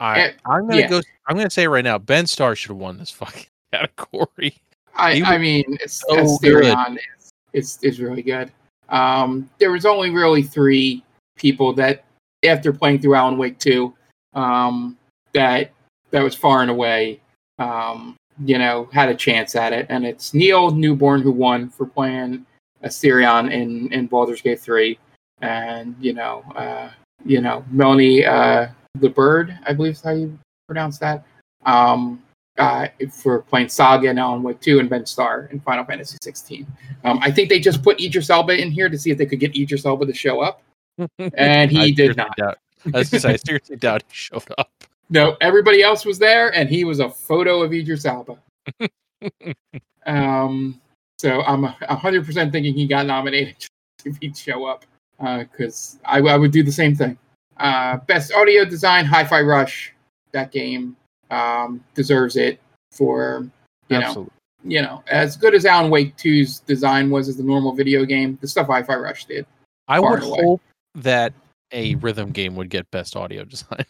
[0.00, 0.88] I I'm gonna yeah.
[0.88, 1.00] go.
[1.26, 4.54] I'm gonna say right now, Ben Starr should have won this fucking category.
[4.94, 8.52] I, I mean, it's, so Astarion is, is is really good.
[8.88, 11.04] Um, there was only really three
[11.36, 12.04] people that,
[12.44, 13.94] after playing through Alan Wake two,
[14.34, 14.96] um,
[15.34, 15.70] that
[16.10, 17.20] that was far and away,
[17.58, 21.86] um, you know, had a chance at it, and it's Neil Newbon who won for
[21.86, 22.46] playing
[22.84, 24.98] Astarion in in Baldur's Gate three,
[25.40, 26.90] and you know, uh,
[27.24, 28.68] you know, Melanie uh,
[29.00, 31.24] the Bird, I believe is how you pronounce that.
[31.66, 32.22] Um,
[32.58, 36.66] uh, for playing Saga and Alan Wake 2 and Ben Starr in Final Fantasy 16.
[37.04, 39.40] Um, I think they just put Idris Elba in here to see if they could
[39.40, 40.62] get Idris Elba to show up,
[41.36, 42.36] and he did not.
[42.36, 42.58] Doubt,
[42.92, 44.70] I was say, I seriously doubt he showed up.
[45.10, 48.36] No, everybody else was there, and he was a photo of Idris Elba.
[50.06, 50.80] um,
[51.18, 53.56] so I'm 100% thinking he got nominated
[54.04, 54.84] if he'd show up,
[55.18, 57.16] because I, I would do the same thing.
[57.58, 59.92] Uh, best audio design, Hi-Fi Rush.
[60.32, 60.96] That game
[61.30, 62.60] um, deserves it
[62.92, 63.48] for
[63.88, 64.28] you know
[64.64, 68.38] you know, as good as Alan Wake 2's design was as the normal video game,
[68.40, 69.46] the stuff Hi-Fi Rush did.
[69.86, 70.60] I would hope
[70.94, 71.32] that
[71.72, 73.84] a rhythm game would get best audio design.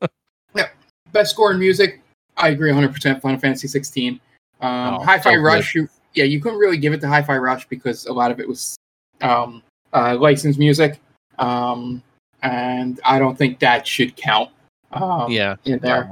[0.54, 0.68] yeah,
[1.12, 2.00] Best score in music,
[2.36, 3.20] I agree 100%.
[3.20, 4.20] Final Fantasy 16.
[4.60, 5.40] Um, Oh, Hi-Fi so.
[5.40, 8.40] Rush, you, yeah, you couldn't really give it to Hi-Fi Rush because a lot of
[8.40, 8.76] it was
[9.20, 9.62] um,
[9.92, 10.98] uh, licensed music,
[11.38, 12.02] um,
[12.42, 14.50] and I don't think that should count.
[14.92, 16.08] Um, yeah, in there,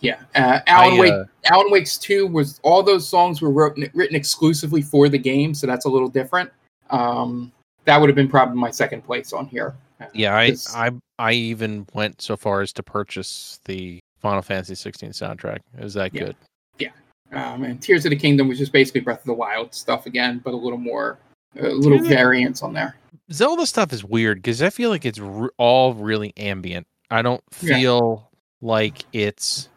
[0.00, 0.20] yeah.
[0.34, 4.16] Uh, Alan I, Wake uh, Alan Wake's 2 was all those songs were wrote, written
[4.16, 6.50] exclusively for the game, so that's a little different.
[6.90, 7.52] Um,
[7.84, 9.74] that would have been probably my second place on here.
[10.00, 14.74] Uh, yeah, I, I, I even went so far as to purchase the Final Fantasy
[14.74, 15.58] 16 soundtrack.
[15.78, 16.24] It was that Yeah.
[16.78, 16.92] good.
[17.32, 20.40] um, and Tears of the Kingdom was just basically Breath of the Wild stuff again,
[20.44, 21.18] but a little more,
[21.58, 22.08] a little Yeah.
[22.08, 22.96] variance on there.
[23.32, 26.86] Zelda stuff is weird because I feel like it's re- all really ambient.
[27.10, 27.76] I don't Yeah.
[27.78, 28.30] feel
[28.60, 29.68] like it's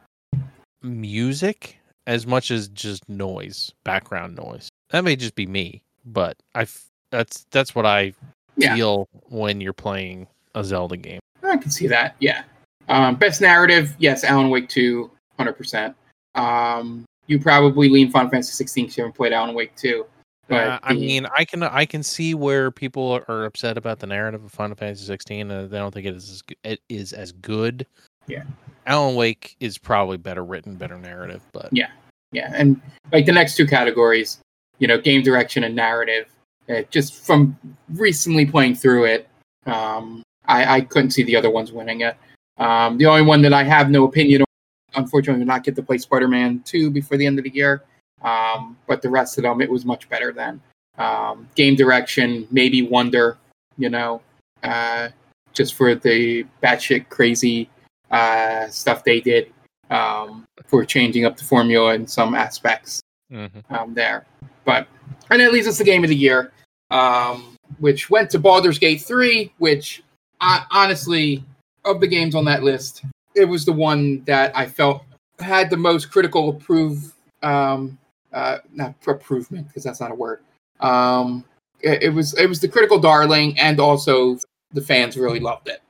[0.83, 4.69] music as much as just noise, background noise.
[4.91, 8.13] That may just be me, but I f- that's that's what I
[8.57, 8.75] Yeah.
[8.75, 11.19] feel when you're playing a Zelda game.
[11.43, 12.15] I can see that.
[12.19, 12.43] Yeah.
[12.89, 15.93] Um, best narrative, yes, Alan Wake 2, 100%.
[16.35, 20.05] Um, you probably lean Final Fantasy 16 because you haven't played Alan Wake 2.
[20.49, 24.43] Uh, I mean, I can I can see where people are upset about the narrative
[24.43, 25.51] of Final Fantasy 16.
[25.51, 27.85] Uh, they don't think it is as, it is as good.
[28.27, 28.43] Yeah.
[28.85, 31.89] Alan Wake is probably better written, better narrative, but Yeah.
[32.31, 32.79] yeah, and
[33.11, 34.39] like the next two categories,
[34.79, 36.27] you know, game direction and narrative.
[36.69, 37.57] Uh, just from
[37.93, 39.29] recently playing through it,
[39.65, 42.17] um, I, I couldn't see the other ones winning it.
[42.57, 45.83] Um, the only one that I have no opinion on, unfortunately, did not get to
[45.83, 47.83] play Spider-Man 2 before the end of the year.
[48.21, 50.61] Um, but the rest of them, it was much better than.
[50.97, 53.37] Um, game direction, maybe Wonder,
[53.77, 54.21] you know,
[54.63, 55.09] uh,
[55.53, 57.69] just for the batshit crazy
[58.09, 59.51] uh, stuff they did
[59.91, 63.01] um, for changing up the formula in some aspects
[63.31, 63.49] Mhm.
[63.71, 64.25] um, there.
[64.65, 64.87] But
[65.29, 66.51] and that leads us to game of the year,
[66.89, 69.53] um, which went to Baldur's Gate three.
[69.57, 70.01] Which
[70.41, 71.43] I, honestly,
[71.85, 73.03] of the games on that list,
[73.35, 75.03] it was the one that I felt
[75.39, 77.13] had the most critical approve,
[77.43, 77.97] um,
[78.33, 80.41] uh, not improvement because that's not a word.
[80.79, 81.43] Um,
[81.81, 84.37] it, it was it was the critical darling, and also
[84.73, 85.81] the fans really loved it.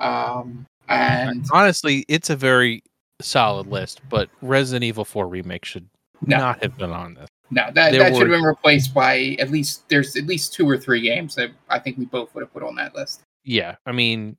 [0.00, 2.82] Um, and honestly, it's a very
[3.20, 4.00] solid list.
[4.08, 5.88] But Resident Evil 4 remake should
[6.26, 6.38] no.
[6.38, 7.28] not have been on this.
[7.50, 8.18] No, that, that were...
[8.18, 11.50] should have been replaced by at least there's at least two or three games that
[11.68, 13.22] I think we both would have put on that list.
[13.44, 14.36] Yeah, I mean,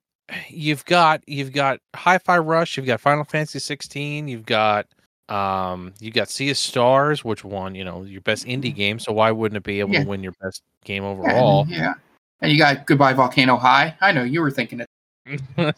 [0.48, 4.86] you've got you've got Hi-Fi Rush, you've got Final Fantasy 16, you've got
[5.28, 8.76] um you got Sea of Stars, which won, you know, your best indie mm-hmm.
[8.76, 8.98] game.
[8.98, 10.02] So why wouldn't it be able yeah.
[10.02, 11.66] to win your best game overall?
[11.68, 11.92] Yeah, yeah.
[12.40, 13.96] And you got Goodbye Volcano High.
[14.00, 14.88] I know you were thinking it.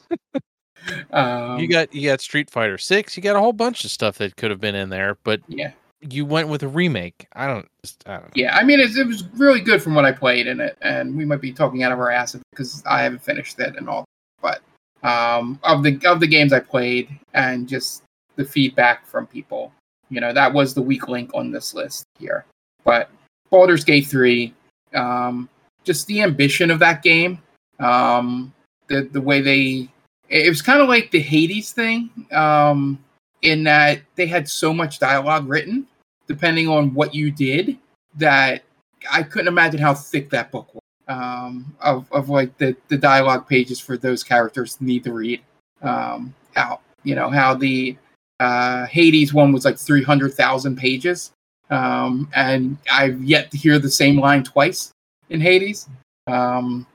[1.13, 3.17] um, you got you got Street Fighter Six.
[3.17, 5.73] You got a whole bunch of stuff that could have been in there, but yeah,
[6.01, 7.27] you went with a remake.
[7.33, 7.69] I don't.
[8.07, 8.31] I don't know.
[8.35, 11.17] Yeah, I mean it, it was really good from what I played in it, and
[11.17, 14.05] we might be talking out of our ass because I haven't finished it and all.
[14.43, 14.61] But
[15.03, 18.03] um, of the of the games I played and just
[18.37, 19.73] the feedback from people,
[20.09, 22.45] you know, that was the weak link on this list here.
[22.85, 23.11] But
[23.51, 24.55] Baldur's Gate three,
[24.95, 25.49] um,
[25.85, 27.41] just the ambition of that game,
[27.81, 28.53] um,
[28.89, 29.89] the the way they,
[30.29, 32.11] it was kind of like the Hades thing.
[32.33, 32.99] Um,
[33.43, 35.87] in that they had so much dialogue written,
[36.27, 37.79] depending on what you did,
[38.17, 38.63] that
[39.11, 40.83] I couldn't imagine how thick that book was.
[41.09, 45.41] Um, of, of like the, the dialogue pages for those characters need to read.
[45.81, 47.97] Um, how you know how the
[48.41, 51.33] uh, Hades one was like three hundred thousand pages,
[51.71, 54.93] um, and I've yet to hear the same line twice
[55.31, 55.89] in Hades.
[56.27, 56.87] Um,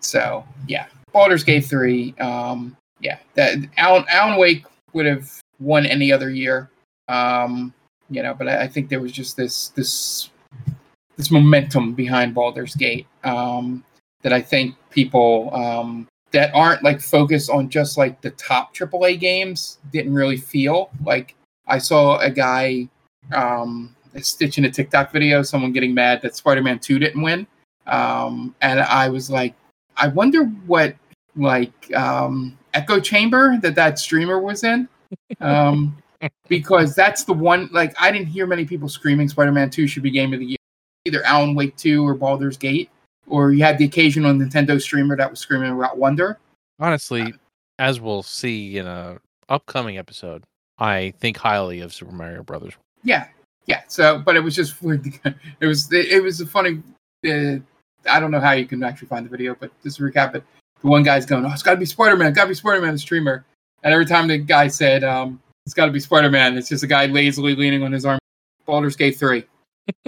[0.00, 2.14] so yeah, Baldur's Gate three.
[2.18, 6.70] Um, yeah, that Alan Alan Wake would have won any other year.
[7.08, 7.72] Um,
[8.10, 10.30] you know, but I, I, think there was just this this
[11.16, 13.84] this momentum behind Baldur's Gate um,
[14.22, 19.20] that I think people um, that aren't like focused on just like the top AAA
[19.20, 21.34] games didn't really feel like.
[21.66, 22.90] I saw a guy
[23.32, 27.46] um, stitching a TikTok video, someone getting mad that Spider-Man Two didn't win,
[27.86, 29.54] um, and I was like,
[29.96, 30.94] I wonder what
[31.36, 34.88] like um, echo chamber that that streamer was in
[35.40, 35.96] um,
[36.48, 37.70] because that's the one.
[37.72, 40.58] Like, I didn't hear many people screaming Spider-Man Two should be game of the year.
[41.06, 42.90] Either Alan Wake Two or Baldur's Gate,
[43.26, 46.38] or you had the occasional Nintendo streamer that was screaming about Wonder.
[46.78, 47.36] Honestly, uh,
[47.78, 49.18] as we'll see in a
[49.48, 50.44] upcoming episode,
[50.78, 52.74] I think highly of Super Mario Brothers.
[53.02, 53.26] Yeah,
[53.66, 53.82] yeah.
[53.88, 55.06] So, but it was just weird.
[55.60, 56.82] It was it was a funny.
[57.26, 57.58] Uh,
[58.10, 60.44] I don't know how you can actually find the video, but just to recap it,
[60.80, 62.32] the one guy's going, "Oh, it's got to be Spider Man.
[62.32, 63.44] Got to be Spider Man." The streamer,
[63.82, 66.84] and every time the guy said, um, it's got to be Spider Man, it's just
[66.84, 68.18] a guy lazily leaning on his arm.
[68.66, 69.44] Baldur's Gate 3.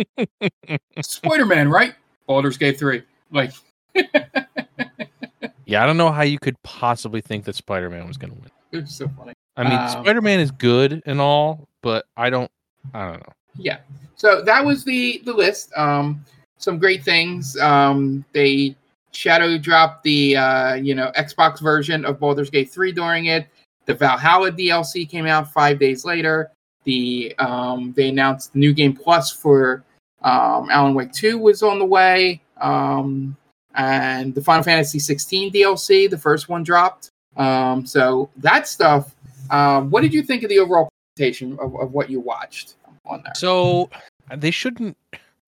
[1.03, 1.95] Spider Man, right?
[2.27, 3.03] Baldur's Gate 3.
[3.31, 3.53] Like,
[5.64, 8.41] yeah, I don't know how you could possibly think that Spider Man was going to
[8.41, 8.51] win.
[8.72, 9.33] It's so funny.
[9.57, 12.51] I mean, um, Spider Man is good and all, but I don't,
[12.93, 13.33] I don't know.
[13.57, 13.79] Yeah.
[14.16, 15.72] So that was the the list.
[15.77, 16.24] Um,
[16.59, 17.57] some great things.
[17.59, 18.77] Um, they
[19.12, 23.49] shadow dropped the uh, you know Xbox version of Baldur's Gate 3 during it.
[23.87, 26.51] The Valhalla DLC came out five days later.
[26.85, 29.85] The um, they announced new game plus for
[30.27, 33.37] um, Alan Wake 2 was on the way, um,
[33.77, 37.11] and the Final Fantasy 16 DLC, the first one dropped.
[37.37, 39.14] Um, so that stuff.
[39.51, 42.74] Um, what did you think of the overall presentation of, of what you watched
[43.05, 43.35] on there?
[43.37, 43.89] So
[44.35, 44.97] they shouldn't.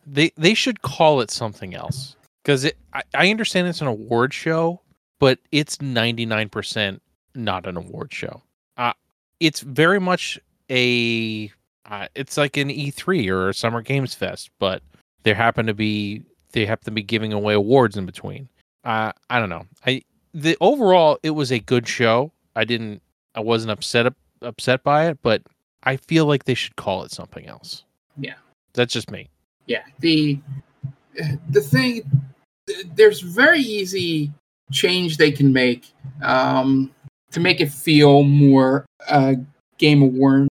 [0.06, 2.14] They they should call it something else
[2.44, 4.80] because I, I understand it's an award show,
[5.18, 7.02] but it's ninety nine percent
[7.34, 8.42] not an award show.
[8.76, 8.92] Uh,
[9.40, 10.38] it's very much
[10.70, 11.50] a
[11.88, 14.82] uh, it's like an E3 or a Summer Games Fest, but
[15.22, 16.22] there happen to be
[16.52, 18.48] they happen to be giving away awards in between.
[18.84, 19.66] Uh, I don't know.
[19.86, 20.02] I
[20.34, 22.32] the overall it was a good show.
[22.54, 23.02] I didn't
[23.34, 24.12] I wasn't upset
[24.42, 25.42] upset by it, but
[25.84, 27.84] I feel like they should call it something else.
[28.18, 28.34] Yeah.
[28.74, 29.30] That's just me.
[29.66, 29.82] Yeah.
[30.00, 30.38] The
[31.50, 32.02] the thing
[32.94, 34.30] there's very easy
[34.72, 35.90] change they can make.
[36.22, 36.92] Um
[37.30, 39.34] to make it feel more uh,
[39.76, 40.48] Game Award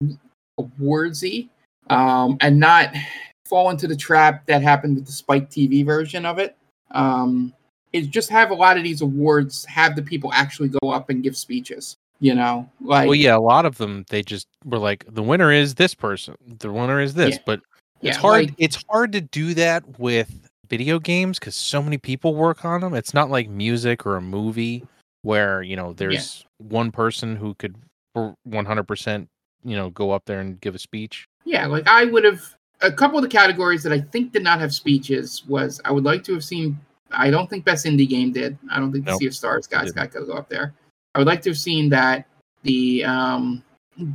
[0.60, 1.50] awardsy,
[1.90, 2.94] um, and not
[3.46, 6.56] fall into the trap that happened with the Spike TV version of it.
[6.92, 7.54] Um,
[7.94, 11.24] is just have a lot of these awards have the people actually go up and
[11.24, 11.98] give speeches.
[12.20, 15.52] You know, like well, yeah, a lot of them they just were like, the winner
[15.52, 17.42] is this person, the winner is this, yeah.
[17.46, 17.60] but
[18.02, 18.46] it's yeah, hard.
[18.46, 22.82] Like, it's hard to do that with video games because so many people work on
[22.82, 22.94] them.
[22.94, 24.86] It's not like music or a movie
[25.24, 26.68] where you know there's yeah.
[26.68, 27.76] one person who could
[28.16, 29.28] 100%
[29.66, 31.28] you know go up there and give a speech?
[31.44, 34.60] Yeah like i would have a couple of the categories that i think did not
[34.60, 36.80] have speeches was i would like to have seen
[37.12, 38.58] i don't think best indie game did.
[38.70, 39.16] I don't think nope.
[39.16, 40.74] the sea of stars guys got to go up there.
[41.14, 42.26] I would like to have seen that
[42.64, 43.64] the um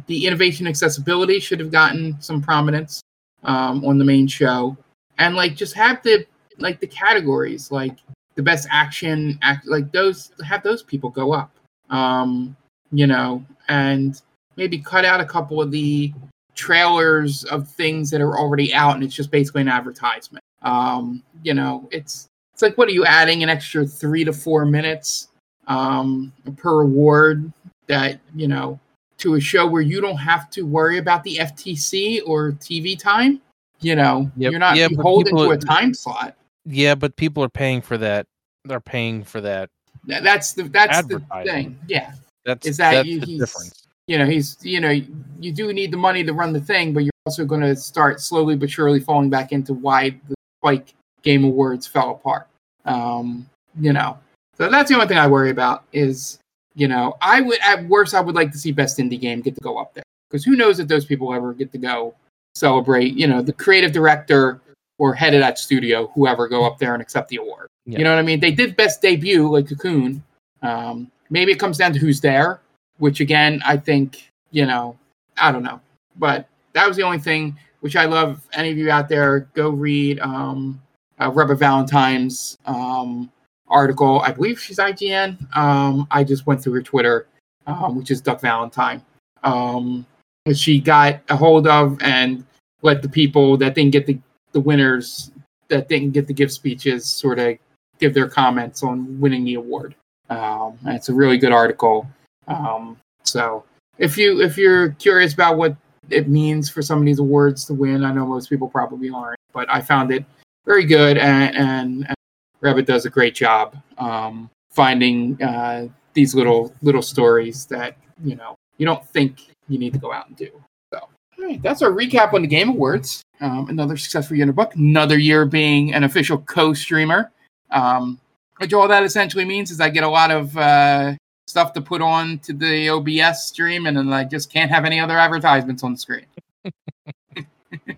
[0.07, 3.03] the innovation accessibility should have gotten some prominence
[3.45, 4.77] um on the main show.
[5.19, 6.27] And like just have the
[6.59, 7.97] like the categories like
[8.35, 11.51] the best action act like those have those people go up
[11.91, 12.57] um
[12.93, 14.23] you know and
[14.61, 16.13] maybe cut out a couple of the
[16.55, 20.45] trailers of things that are already out, and it's just basically an advertisement.
[20.63, 24.67] Um, you know, it's it's like what are you adding an extra three to four
[24.67, 25.29] minutes
[25.67, 27.51] um, per award
[27.87, 28.79] that you know
[29.17, 33.41] to a show where you don't have to worry about the FTC or TV time.
[33.81, 34.51] You know, Yep.
[34.51, 36.37] you're not Yeah, beholden to a time slot.
[36.67, 38.27] Yeah, but people are paying for that.
[38.67, 39.71] They're paying for that.
[40.05, 41.79] That's the that's the thing.
[41.89, 42.13] Yeah,
[42.45, 43.80] That's Is that that's you- the difference.
[44.11, 47.05] You know, he's you know you do need the money to run the thing, but
[47.05, 51.45] you're also going to start slowly but surely falling back into why the Spike Game
[51.45, 52.49] Awards fell apart.
[52.87, 53.49] Um,
[53.79, 54.19] you know,
[54.57, 56.41] so that's the only thing I worry about is
[56.75, 59.55] you know I would at worst I would like to see Best Indie Game get
[59.55, 62.13] to go up there because who knows if those people ever get to go
[62.57, 63.15] celebrate.
[63.15, 64.61] You know, the creative director
[64.99, 67.69] or head of that studio, whoever, go up there and accept the award.
[67.87, 67.99] Yeah.
[67.99, 68.41] You know what I mean?
[68.41, 70.25] They did Best Debut like Cocoon.
[70.63, 72.61] Um, maybe it comes down to who's there,
[73.01, 74.97] which again I think you know
[75.37, 75.81] I don't know,
[76.17, 78.47] but that was the only thing which I love.
[78.53, 80.81] Any of you out there, go read um,
[81.21, 83.31] uh, Rebekah Valentine's um,
[83.69, 84.21] article.
[84.21, 85.57] I believe she's IGN.
[85.57, 87.27] Um, I just went through her Twitter,
[87.67, 89.03] um, which is Duck Valentine.
[89.43, 90.07] Um,
[90.55, 92.45] she got a hold of and
[92.83, 94.19] let the people that didn't get the,
[94.53, 95.31] the winners
[95.69, 97.57] that didn't get the gift speeches sort of
[97.99, 99.95] give their comments on winning the award.
[100.29, 102.09] Um, and it's a really good article.
[102.51, 103.65] Um, so
[103.99, 105.77] if you if you're curious about what
[106.11, 109.39] it means for some of these awards to win, I know most people probably aren't,
[109.53, 110.25] but I found it
[110.67, 112.15] very good, and and, and
[112.61, 118.57] Rabbit does a great job um, finding uh, these little little stories that you know
[118.79, 120.51] you don't think you need to go out and do.
[120.93, 123.23] So, all right, that's our recap on the Game Awards.
[123.41, 124.75] Um, another successful year in the book.
[124.75, 127.31] Another year being an official co-streamer.
[127.71, 128.19] Um,
[128.61, 131.15] which all that essentially means is I get a lot of uh,
[131.51, 135.01] stuff to put on to the OBS stream, and then I just can't have any
[135.01, 136.27] other advertisements on the screen.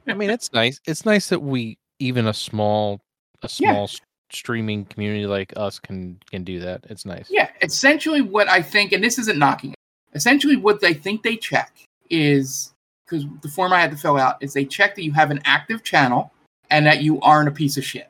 [0.09, 0.81] I mean, it's nice.
[0.87, 3.01] It's nice that we even a small
[3.43, 4.01] a small s
[4.31, 6.85] streaming community like us can can do that.
[6.89, 7.27] It's nice.
[7.31, 9.77] Yeah, essentially what I think, and this isn't knocking it.
[10.15, 12.73] Essentially, what they think they check is
[13.05, 15.41] because the form I had to fill out is they check that you have an
[15.45, 16.33] active channel
[16.71, 18.09] and that you aren't a piece of shit.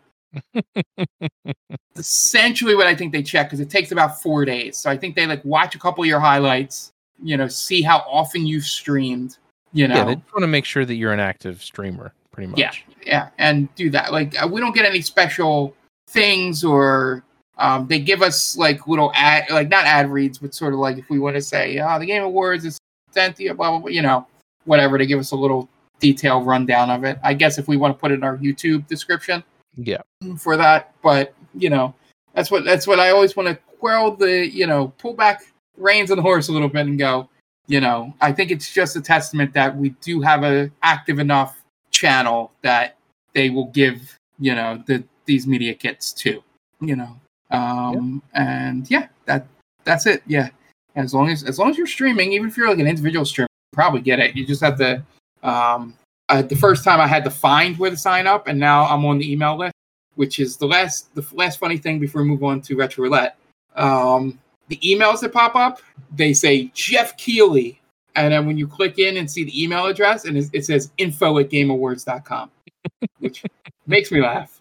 [1.97, 4.76] essentially what I think they check because it takes about four days.
[4.76, 7.99] So I think they like watch a couple of your highlights, you know, see how
[8.09, 9.39] often you've streamed,
[9.72, 9.97] you know.
[9.97, 12.59] Yeah, they want to make sure that you're an active streamer, pretty much.
[12.59, 12.72] Yeah,
[13.05, 14.12] yeah, and do that.
[14.12, 15.74] Like uh, we don't get any special
[16.09, 17.24] things, or
[17.59, 20.99] um, they give us like little ad, like not ad reads, but sort of like
[20.99, 22.78] if we want to say, oh, the Game Awards is
[23.11, 24.26] sent to you, blah blah blah, you know,
[24.64, 24.99] whatever.
[24.99, 25.68] They give us a little
[26.01, 27.18] detailed rundown of it.
[27.22, 29.45] I guess if we want to put it in our YouTube description
[29.77, 30.03] Yeah.
[30.39, 31.95] for that, but you know,
[32.35, 35.43] that's what that's what I always want to quell the, you know, pull back
[35.77, 37.29] reins on the horse a little bit and go.
[37.68, 41.62] You know, I think it's just a testament that we do have a active enough
[41.91, 42.97] channel that
[43.35, 46.43] they will give you know the these media kits to
[46.81, 47.16] you know
[47.51, 49.47] um and yeah that
[49.85, 50.49] that's it yeah
[50.97, 53.47] as long as as long as you're streaming even if you're like an individual streamer
[53.51, 55.03] you probably get it you just have to
[55.43, 55.95] um
[56.29, 59.05] uh, the first time i had to find where to sign up and now i'm
[59.05, 59.73] on the email list
[60.14, 63.37] which is the last the last funny thing before we move on to retro roulette.
[63.77, 65.81] Um the emails that pop up
[66.14, 67.81] they say Geoff Keighley
[68.14, 71.39] and then when you click in and see the email address and it, says info
[71.39, 72.51] at gameawards.com
[73.18, 73.43] which
[73.87, 74.61] makes me laugh.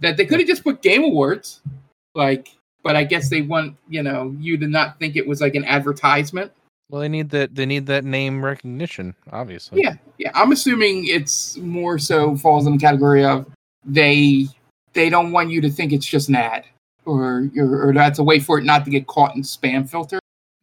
[0.00, 1.60] That they could have just put game awards
[2.14, 5.54] like but i guess they want you know you to not think it was like
[5.54, 6.50] an advertisement
[6.90, 7.54] Well, they need that.
[7.54, 9.80] They need that name recognition, obviously.
[9.82, 13.46] yeah yeah i'm assuming it's more so falls in the category of
[13.84, 14.46] they
[14.92, 16.64] they don't want you to think it's just an ad
[17.06, 20.18] or or, or that's a way for it not to get caught in spam filter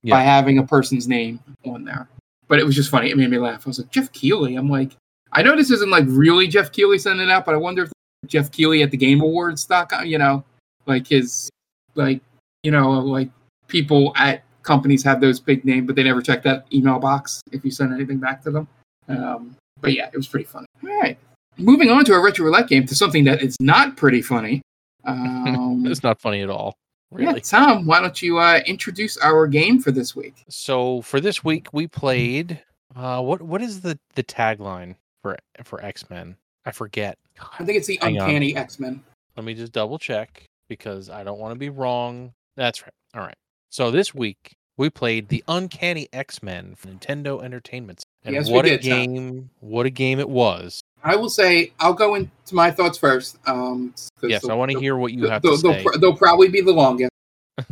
[0.10, 2.08] by having a person's name on there
[2.48, 4.70] but it was just funny it made me laugh i was like Geoff Keighley i'm
[4.70, 4.92] like
[5.34, 7.92] i know this isn't like really Geoff Keighley sending it out but i wonder if
[8.28, 10.46] Geoff Keighley at the game Awards awards.com uh, you know
[10.86, 11.50] like his
[11.96, 12.22] like
[12.64, 13.30] you know like
[13.68, 17.64] people at companies have those big name, but they never check that email box if
[17.66, 18.68] you send anything back to them
[19.08, 20.68] um, but yeah, it was pretty funny.
[20.84, 21.18] All right.
[21.58, 24.62] Moving on to a retro roulette game to something that is not pretty funny.
[25.06, 26.76] Um, It's not funny at all,
[27.18, 27.40] yeah, really.
[27.40, 30.44] Tom, why don't you uh, introduce our game for this week?
[30.50, 32.62] So for this week, we played.
[32.94, 36.36] Uh, what what is the the tagline for for X Men?
[36.66, 37.18] I forget.
[37.58, 38.18] I think it's the Hang.
[38.18, 39.02] Uncanny X Men.
[39.38, 42.34] Let me just double check because I don't want to be wrong.
[42.58, 42.92] That's right.
[43.16, 43.38] All right.
[43.70, 48.04] So this week we played the Uncanny X Men for Nintendo Entertainment.
[48.24, 49.14] And Yes, what a did, Tom.
[49.14, 49.50] game!
[49.60, 50.82] What a game it was.
[51.04, 53.38] I will say, I'll go into my thoughts first.
[53.46, 53.94] Um,
[54.24, 56.00] Yes, I want to hear what you have they'll, to they'll say.
[56.00, 57.12] they'll probably be the longest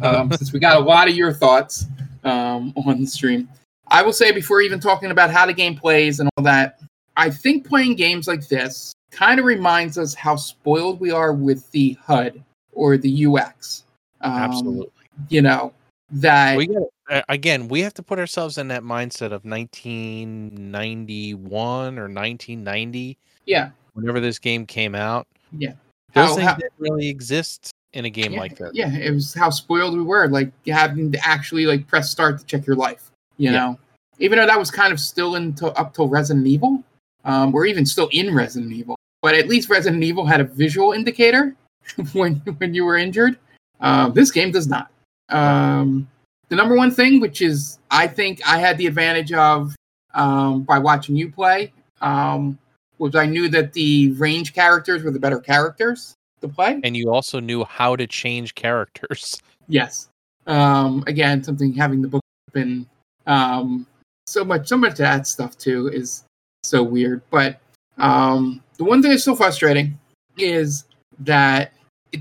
[0.02, 1.86] um, since we got a lot of your thoughts
[2.24, 3.50] um, on the stream.
[3.88, 6.80] I will say before even talking about how the game plays and all that,
[7.18, 11.70] I think playing games like this kind of reminds us how spoiled we are with
[11.72, 12.44] the HUD
[12.74, 13.84] or the UX.
[14.22, 14.92] Um, Absolutely.
[15.30, 15.74] You know
[16.12, 16.84] that We got
[17.30, 17.68] again.
[17.68, 24.40] We have to put ourselves in that mindset of 1991 or 1990, yeah whenever this
[24.40, 25.26] game came out.
[25.58, 25.72] Yeah.
[26.14, 28.76] Those How- things how- didn't really exist in a game yeah, like that.
[28.76, 32.46] Yeah, it was how spoiled we were, like having to actually like press start to
[32.46, 33.10] check your life.
[33.38, 33.58] You Yeah.
[33.58, 33.80] know,
[34.20, 36.84] even though that was kind of still into up till Resident Evil,
[37.24, 38.98] um, or even still in Resident Evil.
[39.22, 41.56] But at least Resident Evil had a visual indicator
[42.14, 43.38] when when you were injured.
[43.80, 44.90] Uh, this game does not.
[45.30, 46.08] Um,
[46.50, 49.76] the number one thing, which is I think I had the advantage of
[50.14, 52.58] um, by watching you play, um,
[52.98, 56.80] was I knew that the range characters were the better characters to play.
[56.84, 59.42] And you also knew how to change characters.
[59.68, 60.10] Yes.
[60.46, 62.22] Um, again, something having the book
[62.52, 62.88] open.
[63.26, 63.88] Um,
[64.28, 66.24] so much, so much of that stuff too is
[66.64, 67.24] so weird.
[67.32, 67.60] But
[67.98, 69.98] um, the one thing that's so frustrating
[70.38, 70.86] is
[71.18, 71.74] that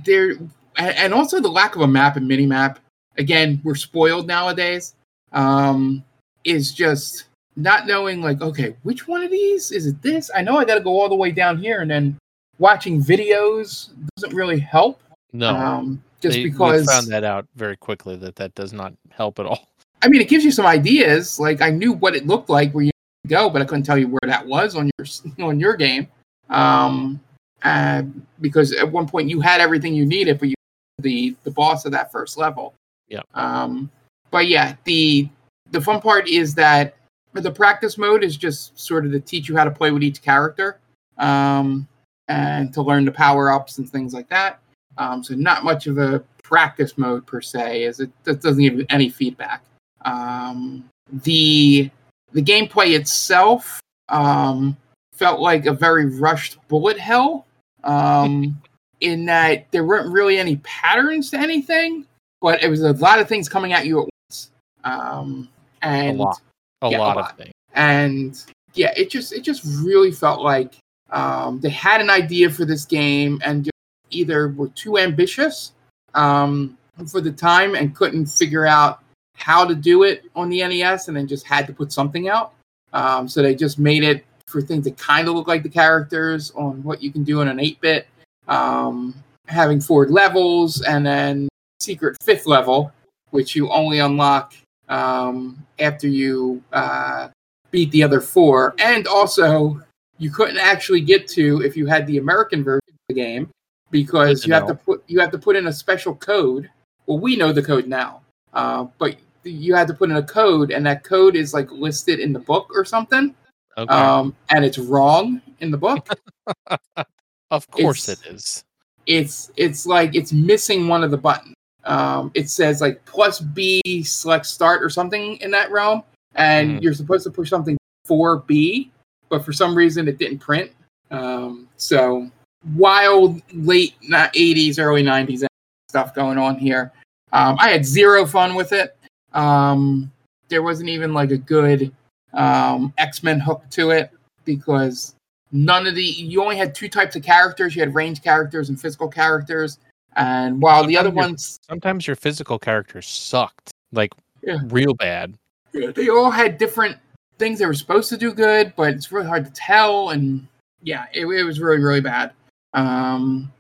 [0.07, 2.79] there, and and also the lack of a map and mini map.
[3.19, 4.95] Again, we're spoiled nowadays.
[5.33, 6.05] Um,
[6.45, 7.25] is just
[7.57, 10.01] not knowing like, okay, which one of these is it?
[10.03, 12.17] This I know I got to go all the way down here, and then
[12.59, 15.01] watching videos doesn't really help.
[15.33, 19.39] No, Um, just they- because found that out very quickly that that does not help
[19.39, 19.69] at all.
[20.03, 21.41] I mean, it gives you some ideas.
[21.41, 22.91] Like I knew what it looked like where you
[23.27, 25.07] go, but I couldn't tell you where that was on your
[25.49, 26.09] on your game.
[26.51, 27.21] Um,
[27.63, 28.03] uh,
[28.43, 30.55] because at one point you had everything you needed, but you
[30.99, 32.75] the the boss of that first level.
[33.09, 33.23] Yeah.
[33.35, 33.91] Um,
[34.31, 35.29] but yeah, the
[35.71, 36.97] the fun part is that
[37.33, 40.23] the practice mode is just sort of to teach you how to play with each
[40.23, 40.79] character,
[41.19, 41.87] um,
[42.29, 44.61] and to learn the power ups and things like that.
[44.99, 48.87] Um, so not much of a practice mode per se, as it, doesn't give you
[48.91, 49.63] any feedback.
[50.05, 50.89] Um,
[51.25, 51.91] the
[52.33, 54.77] the gameplay itself um,
[55.13, 57.47] felt like a very rushed bullet hell,
[57.85, 58.61] um,
[59.01, 62.07] in that there weren't really any patterns to anything,
[62.45, 64.51] but it was a lot of things coming at you at once.
[64.85, 65.49] Um,
[65.81, 66.39] and lot.
[66.83, 67.31] A Yeah, a lot lot.
[67.31, 67.55] of things.
[67.75, 70.75] and yeah, it just it just really felt like
[71.09, 73.73] um, they had an idea for this game and just
[74.11, 75.73] either were too ambitious
[76.13, 76.77] um,
[77.11, 79.01] for the time and couldn't figure out
[79.37, 82.53] how to do it on the NES, and then just had to put something out.
[82.93, 86.51] Um, so they just made it for things that kind of look like the characters
[86.51, 88.07] on what you can do in an 8-bit,
[88.49, 89.15] um,
[89.47, 91.49] having four levels, and then
[91.81, 92.93] secret fifth level,
[93.31, 94.55] which you only unlock
[94.89, 97.29] um, after you uh,
[97.71, 99.81] beat the other four, and also
[100.19, 103.51] you couldn't actually get to if you had the American version of the game
[103.91, 106.71] because you have to put you have to put in a special code.
[107.07, 108.23] Well, we know the code now,
[108.53, 112.19] uh, but you had to put in a code, and that code is like listed
[112.21, 113.35] in the book or something,
[113.77, 113.93] Okay.
[113.93, 116.09] um, and it's wrong in the book.
[117.51, 118.65] of course it's- it is.
[119.07, 121.55] it's it's like it's missing one of the buttons.
[121.87, 126.03] Um, it says like plus B select start or something in that realm,
[126.35, 126.83] and Mhm.
[126.83, 128.91] you're supposed to push something for B,
[129.29, 130.71] but for some reason it didn't print.
[131.11, 132.31] Um, so
[132.77, 135.45] wild late not 80s, early 90s
[135.91, 136.93] stuff going on here.
[137.33, 138.97] Um, I had zero fun with it.
[139.33, 140.11] Um,
[140.49, 141.93] there wasn't even like a good
[142.33, 144.11] um, X Men hook to it
[144.45, 145.15] because
[145.53, 147.77] none of the you only had two types of characters.
[147.77, 149.79] You had range characters and physical characters,
[150.17, 154.13] and while the other Sometimes ones Sometimes your physical characters sucked, like
[154.43, 154.59] Yeah.
[154.67, 155.37] real bad.
[155.73, 156.97] Yeah, they all had different
[157.39, 160.11] things they were supposed to do good, but it's really hard to tell.
[160.11, 160.47] And
[160.83, 162.33] yeah, it, it was really really bad.
[162.75, 163.51] Um,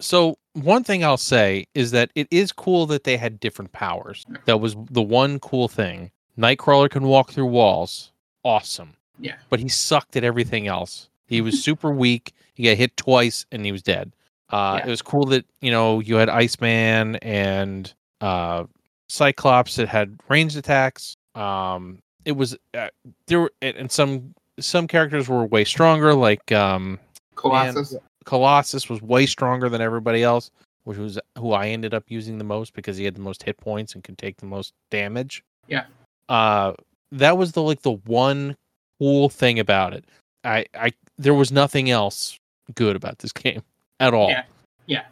[0.00, 4.24] So one thing I'll say is that it is cool that they had different powers.
[4.46, 6.10] That was the one cool thing.
[6.36, 8.10] Nightcrawler can walk through walls.
[8.42, 8.94] Awesome.
[9.20, 9.36] Yeah.
[9.50, 11.08] But he sucked at everything else.
[11.28, 12.32] He was super weak.
[12.54, 14.12] He got hit twice and he was dead.
[14.54, 14.86] Uh, Yeah.
[14.86, 18.64] It was cool that you know you had Iceman and uh,
[19.08, 21.16] Cyclops that had ranged attacks.
[21.34, 22.88] Um, it was uh,
[23.26, 27.00] there were and and some some characters were way stronger, like um,
[27.34, 27.96] Colossus.
[28.24, 30.52] Colossus was way stronger than everybody else,
[30.84, 33.58] which was who I ended up using the most because he had the most hit
[33.58, 35.42] points and could take the most damage.
[35.66, 35.86] Yeah.
[36.28, 36.74] Uh
[37.10, 38.56] that was the like the one
[39.00, 40.04] cool thing about it.
[40.44, 42.38] I I there was nothing else
[42.74, 43.62] good about this game
[44.00, 44.28] at all.
[44.28, 44.44] Yeah.
[44.86, 45.04] Yeah.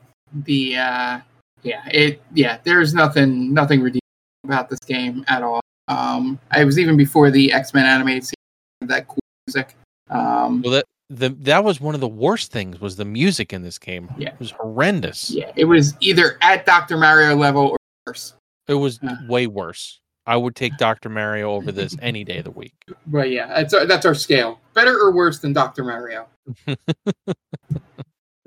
[0.44, 1.20] The uh
[1.62, 4.00] yeah it yeah there's nothing nothing redeemable
[4.44, 9.06] about this game at all um it was even before the x-men animated series that
[9.06, 9.76] cool music
[10.10, 13.62] um Well that the that was one of the worst things was the music in
[13.62, 14.10] this game.
[14.18, 14.30] Yeah.
[14.30, 15.30] It was horrendous.
[15.30, 17.76] yeah it was either at dr mario level or
[18.06, 18.34] worse
[18.66, 19.16] It was Yeah.
[19.28, 20.00] way worse.
[20.26, 21.08] I would take Dr.
[21.08, 22.74] Mario over this any day of the week.
[23.08, 24.60] But yeah, that's our, that's our scale.
[24.72, 25.82] Better or worse than Dr.
[25.82, 26.28] Mario?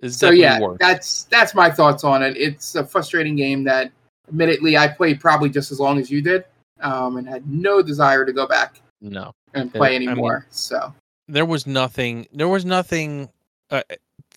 [0.06, 0.78] It's so yeah, worse.
[0.80, 2.38] that's that's my thoughts on it.
[2.38, 3.92] It's a frustrating game that,
[4.28, 6.46] admittedly, I played probably just as long as you did,
[6.82, 9.34] um, and had no desire to go back no.
[9.54, 10.46] and play I mean- anymore.
[10.50, 10.94] so
[11.28, 13.28] there was nothing there was nothing
[13.72, 13.82] uh,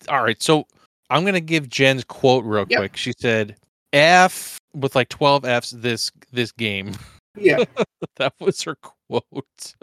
[0.07, 0.65] all right so
[1.11, 2.79] i'm gonna give jen's quote real Yep.
[2.79, 3.55] quick she said
[3.93, 6.95] f with like 12 f's this this game
[7.37, 7.63] yeah,
[8.15, 9.75] that was her quote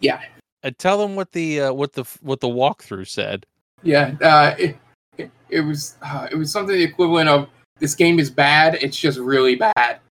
[0.00, 0.22] yeah,
[0.62, 3.44] and tell them what the uh, what the what the walkthrough said
[3.82, 4.14] yeah.
[4.22, 4.76] Uh, it,
[5.18, 7.48] it, it was uh, it was something the equivalent of
[7.78, 8.76] this game is bad.
[8.80, 10.00] It's just really bad.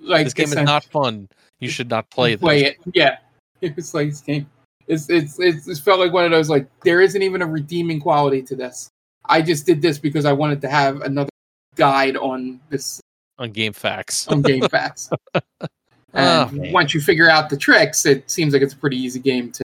[0.00, 1.26] Like this game is not fun
[1.64, 2.78] you should not play this play it.
[2.92, 3.16] Yeah,
[3.60, 4.48] it was like this game.
[4.86, 8.00] It's, it's it's it felt like one of those like there isn't even a redeeming
[8.00, 8.88] quality to this.
[9.24, 11.30] I just did this because I wanted to have another
[11.74, 13.00] guide on this
[13.38, 15.10] on GameFAQs on game facts.
[16.16, 16.72] Oh, And man.
[16.72, 19.64] once you figure out the tricks, it seems like it's a pretty easy game to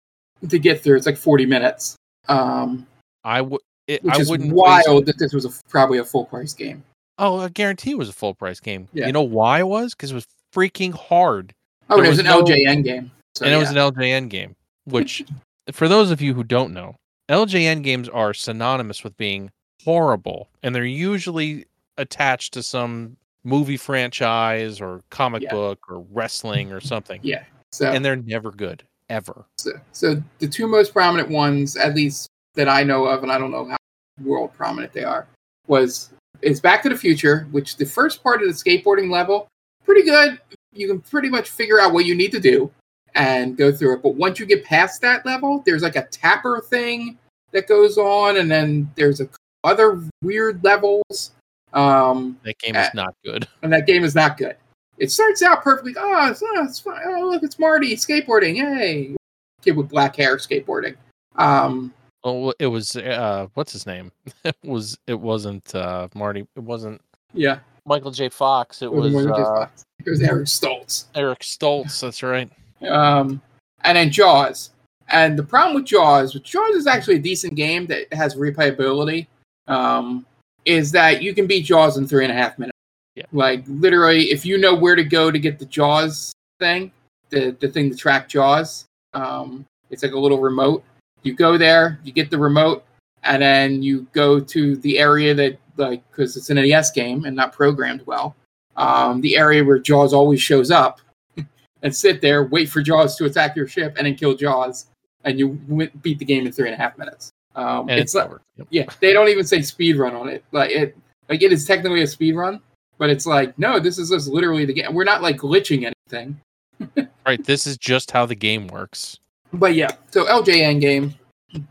[0.48, 0.96] to get through.
[0.96, 1.96] It's like forty minutes,
[2.28, 2.86] um,
[3.24, 6.24] i would it, which i is wouldn't wild that this was a, probably a full
[6.24, 6.82] price game.
[7.18, 9.06] oh i guarantee it was a full price game Yeah.
[9.06, 11.52] you know why it was because it was freaking hard
[11.88, 13.10] Oh, There it was, was an no- LJN game.
[13.36, 14.56] So, and it was an LJN game,
[14.86, 15.24] which,
[15.72, 16.96] for those of you who don't know,
[17.28, 19.52] LJN games are synonymous with being
[19.84, 21.64] horrible, and they're usually
[21.96, 25.52] attached to some movie franchise or comic Yeah.
[25.52, 27.44] book or wrestling or something, yeah.
[27.70, 29.44] So and they're never good ever.
[29.58, 33.38] So, so the two most prominent ones, at least that I know of, and I
[33.38, 33.76] don't know how
[34.22, 35.26] world prominent they are,
[35.68, 36.10] was
[36.42, 39.46] is Back to the Future, which the first part of the skateboarding level,
[39.84, 40.40] pretty good.
[40.72, 42.70] You can pretty much figure out what you need to do
[43.14, 44.02] and go through it.
[44.02, 47.16] But once you get past that level, there's like a tapper thing
[47.52, 49.28] that goes on, and then there's a
[49.64, 51.32] other weird levels.
[51.72, 53.48] Um, That game Uh, is not good.
[53.62, 54.56] and that game is not good.
[54.98, 55.94] It starts out perfectly.
[55.98, 57.02] Oh, it's, oh, it's fine.
[57.06, 58.56] Oh, look, it's Marty skateboarding.
[58.56, 59.14] Yay!
[59.62, 60.96] Kid with black hair skateboarding.
[61.34, 61.92] Um,
[62.26, 64.10] Oh, it was uh, what's his name?
[64.44, 66.40] It was it wasn't uh, Marty.
[66.56, 67.00] It wasn't
[67.32, 67.60] yeah.
[67.84, 68.28] Michael J.
[68.28, 68.82] Fox.
[68.82, 69.68] It was It uh,
[70.04, 71.04] was Eric Stoltz.
[71.14, 72.00] Eric Stoltz.
[72.00, 72.50] That's right.
[72.82, 73.40] Um,
[73.84, 74.70] and then Jaws.
[75.08, 79.28] And the problem with Jaws, which Jaws is actually a decent game that has replayability,
[79.68, 80.26] um,
[80.64, 82.76] is that you can beat Jaws in three and a half minutes.
[83.14, 83.26] Yeah.
[83.30, 86.90] Like literally, if you know where to go to get the Jaws thing,
[87.30, 90.82] the the thing to track Jaws, um, it's like a little remote.
[91.26, 92.84] You go there, you get the remote,
[93.24, 97.34] and then you go to the area that like because it's an NES game and
[97.34, 98.36] not programmed well.
[98.76, 101.00] Um, the area where Jaws always shows up,
[101.82, 104.86] and sit there, wait for Jaws to attack your ship, and then kill Jaws,
[105.24, 107.32] and you win- beat the game in three and a half minutes.
[107.56, 108.42] Um, And it's it's, like, over.
[108.58, 108.66] Yep.
[108.70, 110.44] yeah, they don't even say speed run on it.
[110.52, 110.96] Like it,
[111.28, 112.60] like it is technically a speed run,
[112.98, 114.94] but it's like no, this is just literally the game.
[114.94, 116.40] We're not like glitching anything.
[117.26, 117.42] Right.
[117.42, 119.18] This is just how the game works.
[119.58, 121.14] But yeah, so LJN game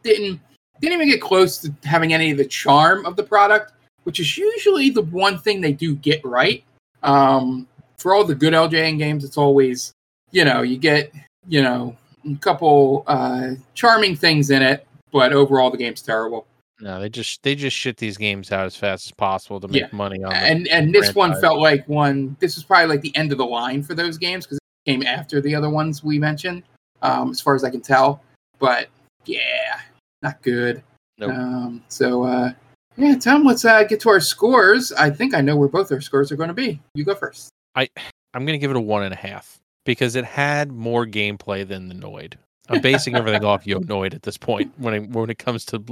[0.04, 0.40] didn't
[0.82, 4.38] didn't even get close to having any of the charm of the product, which is
[4.38, 6.64] usually the one thing they do get right.
[7.04, 7.68] Um,
[7.98, 9.94] for all the good LJN games, it's always
[10.32, 11.12] you know you get
[11.48, 11.96] you know
[12.30, 16.46] a couple uh, charming things in it, but overall the game's terrible.
[16.82, 19.84] No, they just they just shit these games out as fast as possible to make
[19.84, 19.88] Yeah.
[19.94, 22.36] money on and and this one felt like one.
[22.42, 25.04] This was probably like the end of the line for those games because it came
[25.04, 26.64] after the other ones we mentioned,
[27.02, 28.22] um, as far as I can tell.
[28.60, 28.90] But
[29.26, 29.80] yeah,
[30.22, 30.84] not good.
[31.18, 31.32] Nope.
[31.32, 32.52] Um, so uh,
[32.98, 34.92] yeah, Tom, let's uh, get to our scores.
[34.94, 36.80] I think I know where both our scores are going to be.
[36.94, 37.50] You go first.
[37.76, 37.90] I
[38.34, 41.88] I'm gonna give it a one and a half because it had more gameplay than
[41.88, 42.36] the Noid.
[42.70, 45.84] I'm basing everything off Yo Noid at this point when it when it comes to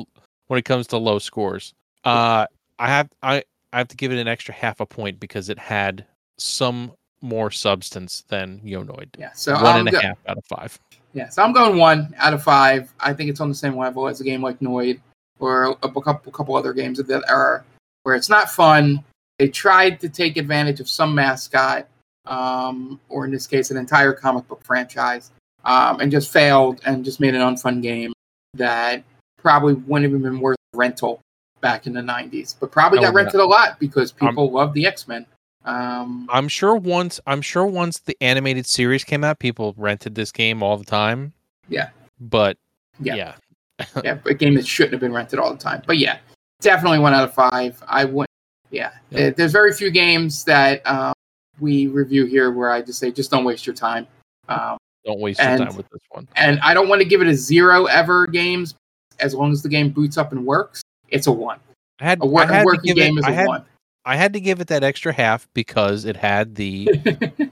[0.47, 1.73] when it comes to low scores.
[2.03, 2.45] Uh,
[2.79, 5.59] I have I I have to give it an extra half a point because it
[5.59, 6.05] had
[6.37, 6.93] some
[7.23, 9.07] more substance than Yo Noid.
[9.17, 10.77] Yeah, so One I'm and a half out of five.
[11.13, 12.93] Yeah, so I'm going one out of five.
[12.99, 14.99] I think it's on the same level as a game like Noid
[15.39, 17.63] or a, a couple couple other games of that are
[18.03, 19.03] where it's not fun.
[19.39, 21.87] They tried to take advantage of some mascot,
[22.25, 25.31] um, or in this case, an entire comic book franchise,
[25.65, 28.11] um, and just failed and just made an unfun game
[28.55, 29.03] that
[29.37, 31.19] probably wouldn't have been worth rental
[31.61, 34.73] back in the '90s, but probably got not- rented a lot because Um, people love
[34.73, 35.25] the X Men.
[35.65, 40.31] Um, I'm sure once I'm sure once the animated series came out, people rented this
[40.31, 41.33] game all the time.
[41.69, 41.89] Yeah.
[42.19, 42.57] But
[42.99, 43.15] Yeah.
[43.15, 43.33] yeah.
[44.03, 45.81] yeah, a game that shouldn't have been rented all the time.
[45.87, 46.17] But yeah,
[46.61, 47.81] definitely one out of five.
[47.87, 48.27] I would.
[48.69, 49.33] Yeah, Yep.
[49.33, 51.13] Uh, there's very few games that um,
[51.59, 54.07] we review here where I just say just don't waste your time.
[54.49, 56.27] Um, Don't waste And- your time with this one.
[56.35, 58.75] and I don't want to give it a zero ever games.
[59.19, 61.59] As long as the game boots up and works, it's a one.
[61.99, 63.63] I had A, wor- I had a working game it, is a had one.
[64.05, 66.89] I had to give it that extra half because it had the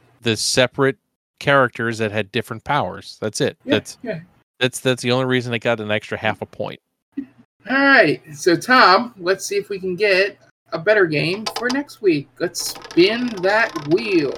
[0.22, 0.98] the separate
[1.40, 3.18] characters that had different powers.
[3.22, 3.58] That's it.
[3.64, 4.20] Yeah, that's yeah.
[4.60, 6.80] that's that's the only reason it got an extra half a point.
[7.70, 8.22] All right.
[8.36, 10.38] So, Tom, let's see if we can get
[10.74, 12.28] a better game for next week.
[12.40, 14.34] Let's spin that wheel.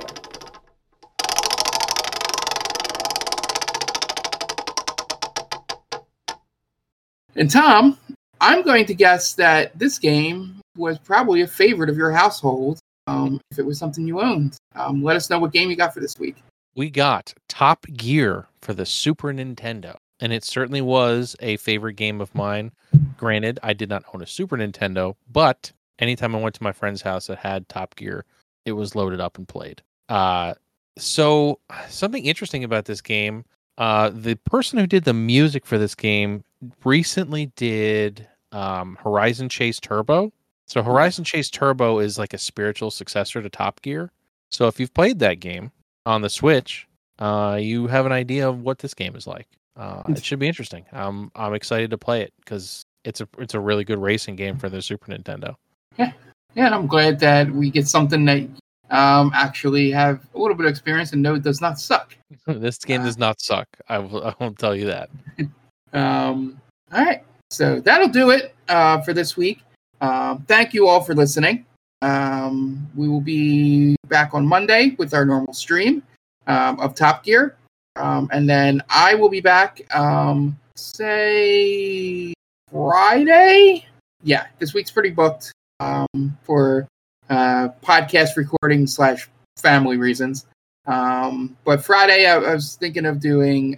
[7.36, 7.98] And, Tom,
[8.42, 13.40] I'm going to guess that this game was probably a favorite of your household um,
[13.52, 14.58] if it was something you owned.
[14.76, 16.38] Um, let us know what game you got for this week.
[16.76, 22.20] We got Top Gear for the Super Nintendo, and it certainly was a favorite game
[22.22, 22.72] of mine.
[23.18, 27.02] Granted, I did not own a Super Nintendo, but anytime I went to my friend's
[27.02, 28.26] house that had Top Gear,
[28.66, 29.82] it was loaded up and played.
[30.10, 30.56] Uh,
[30.98, 31.60] so
[31.90, 33.46] something interesting about this game,
[33.78, 36.44] uh, the person who did the music for this game
[36.84, 40.32] recently did um, Horizon Chase Turbo.
[40.68, 44.12] So Horizon Chase Turbo is like a spiritual successor to Top Gear.
[44.52, 45.72] So if you've played that game
[46.06, 46.88] on the Switch,
[47.20, 49.48] uh, you have an idea of what this game is like.
[49.76, 50.86] Uh, it should be interesting.
[50.92, 54.58] I'm I'm excited to play it because it's a it's a really good racing game
[54.58, 55.56] for the Super Nintendo.
[55.98, 56.12] Yeah,
[56.56, 58.48] and I'm glad that we get something that
[58.92, 62.16] um, actually have a little bit of experience and know it does not suck.
[62.48, 63.68] this game does not suck.
[63.90, 65.10] I will I won't tell you that.
[65.94, 66.60] Um,
[66.92, 69.62] all right, so that'll do it uh, for this week.
[70.04, 71.66] Um, thank you all for listening.
[72.02, 76.04] Um, we will be back on Monday with our normal stream
[76.46, 77.56] um, of Top Gear.
[77.96, 82.34] Um, and then I will be back, um, say,
[82.70, 83.86] Friday.
[84.24, 86.86] Yeah, this week's pretty booked um, for
[87.30, 90.48] uh, podcast recording slash family reasons.
[90.86, 93.78] But Friday, I, I was thinking of doing,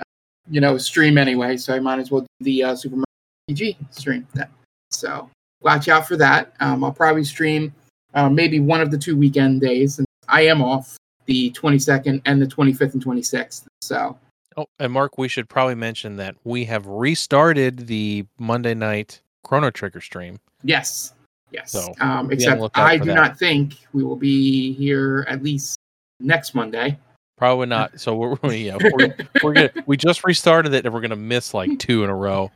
[0.49, 3.05] you know, a stream anyway, so I might as well do the uh, Super Mario
[3.51, 4.47] RPG stream then.
[4.89, 5.29] So
[5.65, 6.53] watch out for that.
[6.61, 7.73] Um, I'll probably stream
[8.13, 12.41] uh, maybe one of the two weekend days, and I am off the 22nd and
[12.41, 13.65] the 25th and 26th.
[13.81, 14.17] So
[14.57, 19.69] Oh, and Mark, we should probably mention that we have restarted the Monday night Chrono
[19.69, 20.39] Trigger stream.
[20.63, 21.13] yes,
[21.51, 21.71] yes.
[21.71, 23.15] So, um, be on the except I do that.
[23.15, 25.77] not think we will be here at least
[26.21, 26.97] next Monday.
[27.37, 27.91] Probably not.
[27.99, 29.13] So we're yeah, we're,
[29.43, 32.49] we're gonna we just restarted it and we're gonna miss like two in a row.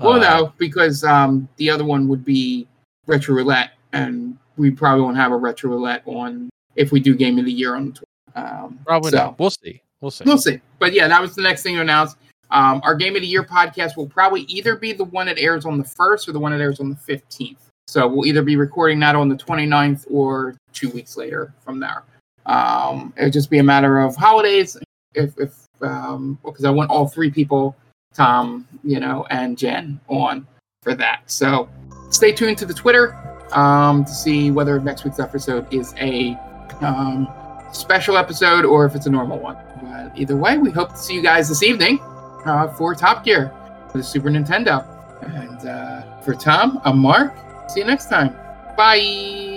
[0.00, 2.66] Well, Uh, no, because um, the other one would be
[3.06, 7.38] retro roulette, and we probably won't have a retro roulette on if we do game
[7.38, 7.94] of the year on.
[8.34, 9.38] Um, Probably so, not.
[9.38, 9.80] We'll see.
[10.00, 10.24] We'll see.
[10.24, 10.60] We'll see.
[10.78, 12.16] But yeah, that was the next thing to announce.
[12.50, 15.64] Um, our Game of the Year podcast will probably either be the one that airs
[15.64, 17.56] on the 1st or the one that airs on the 15th.
[17.86, 22.02] So we'll either be recording that on the 29th or two weeks later from there.
[22.46, 24.76] Um, it'll just be a matter of holidays.
[25.14, 27.76] If, if um, because I want all three people,
[28.14, 30.46] Tom, you know, and Jen on
[30.82, 31.22] for that.
[31.26, 31.68] So
[32.10, 33.16] stay tuned to the Twitter
[33.52, 36.38] um, to see whether next week's episode is a
[36.80, 37.28] um,
[37.72, 39.56] special episode or if it's a normal one.
[39.82, 41.98] But either way, we hope to see you guys this evening
[42.44, 43.52] uh, for Top Gear
[43.90, 44.86] for the Super Nintendo.
[45.22, 47.34] And uh, for Tom, I'm Mark.
[47.68, 48.34] See you next time.
[48.76, 49.53] Bye.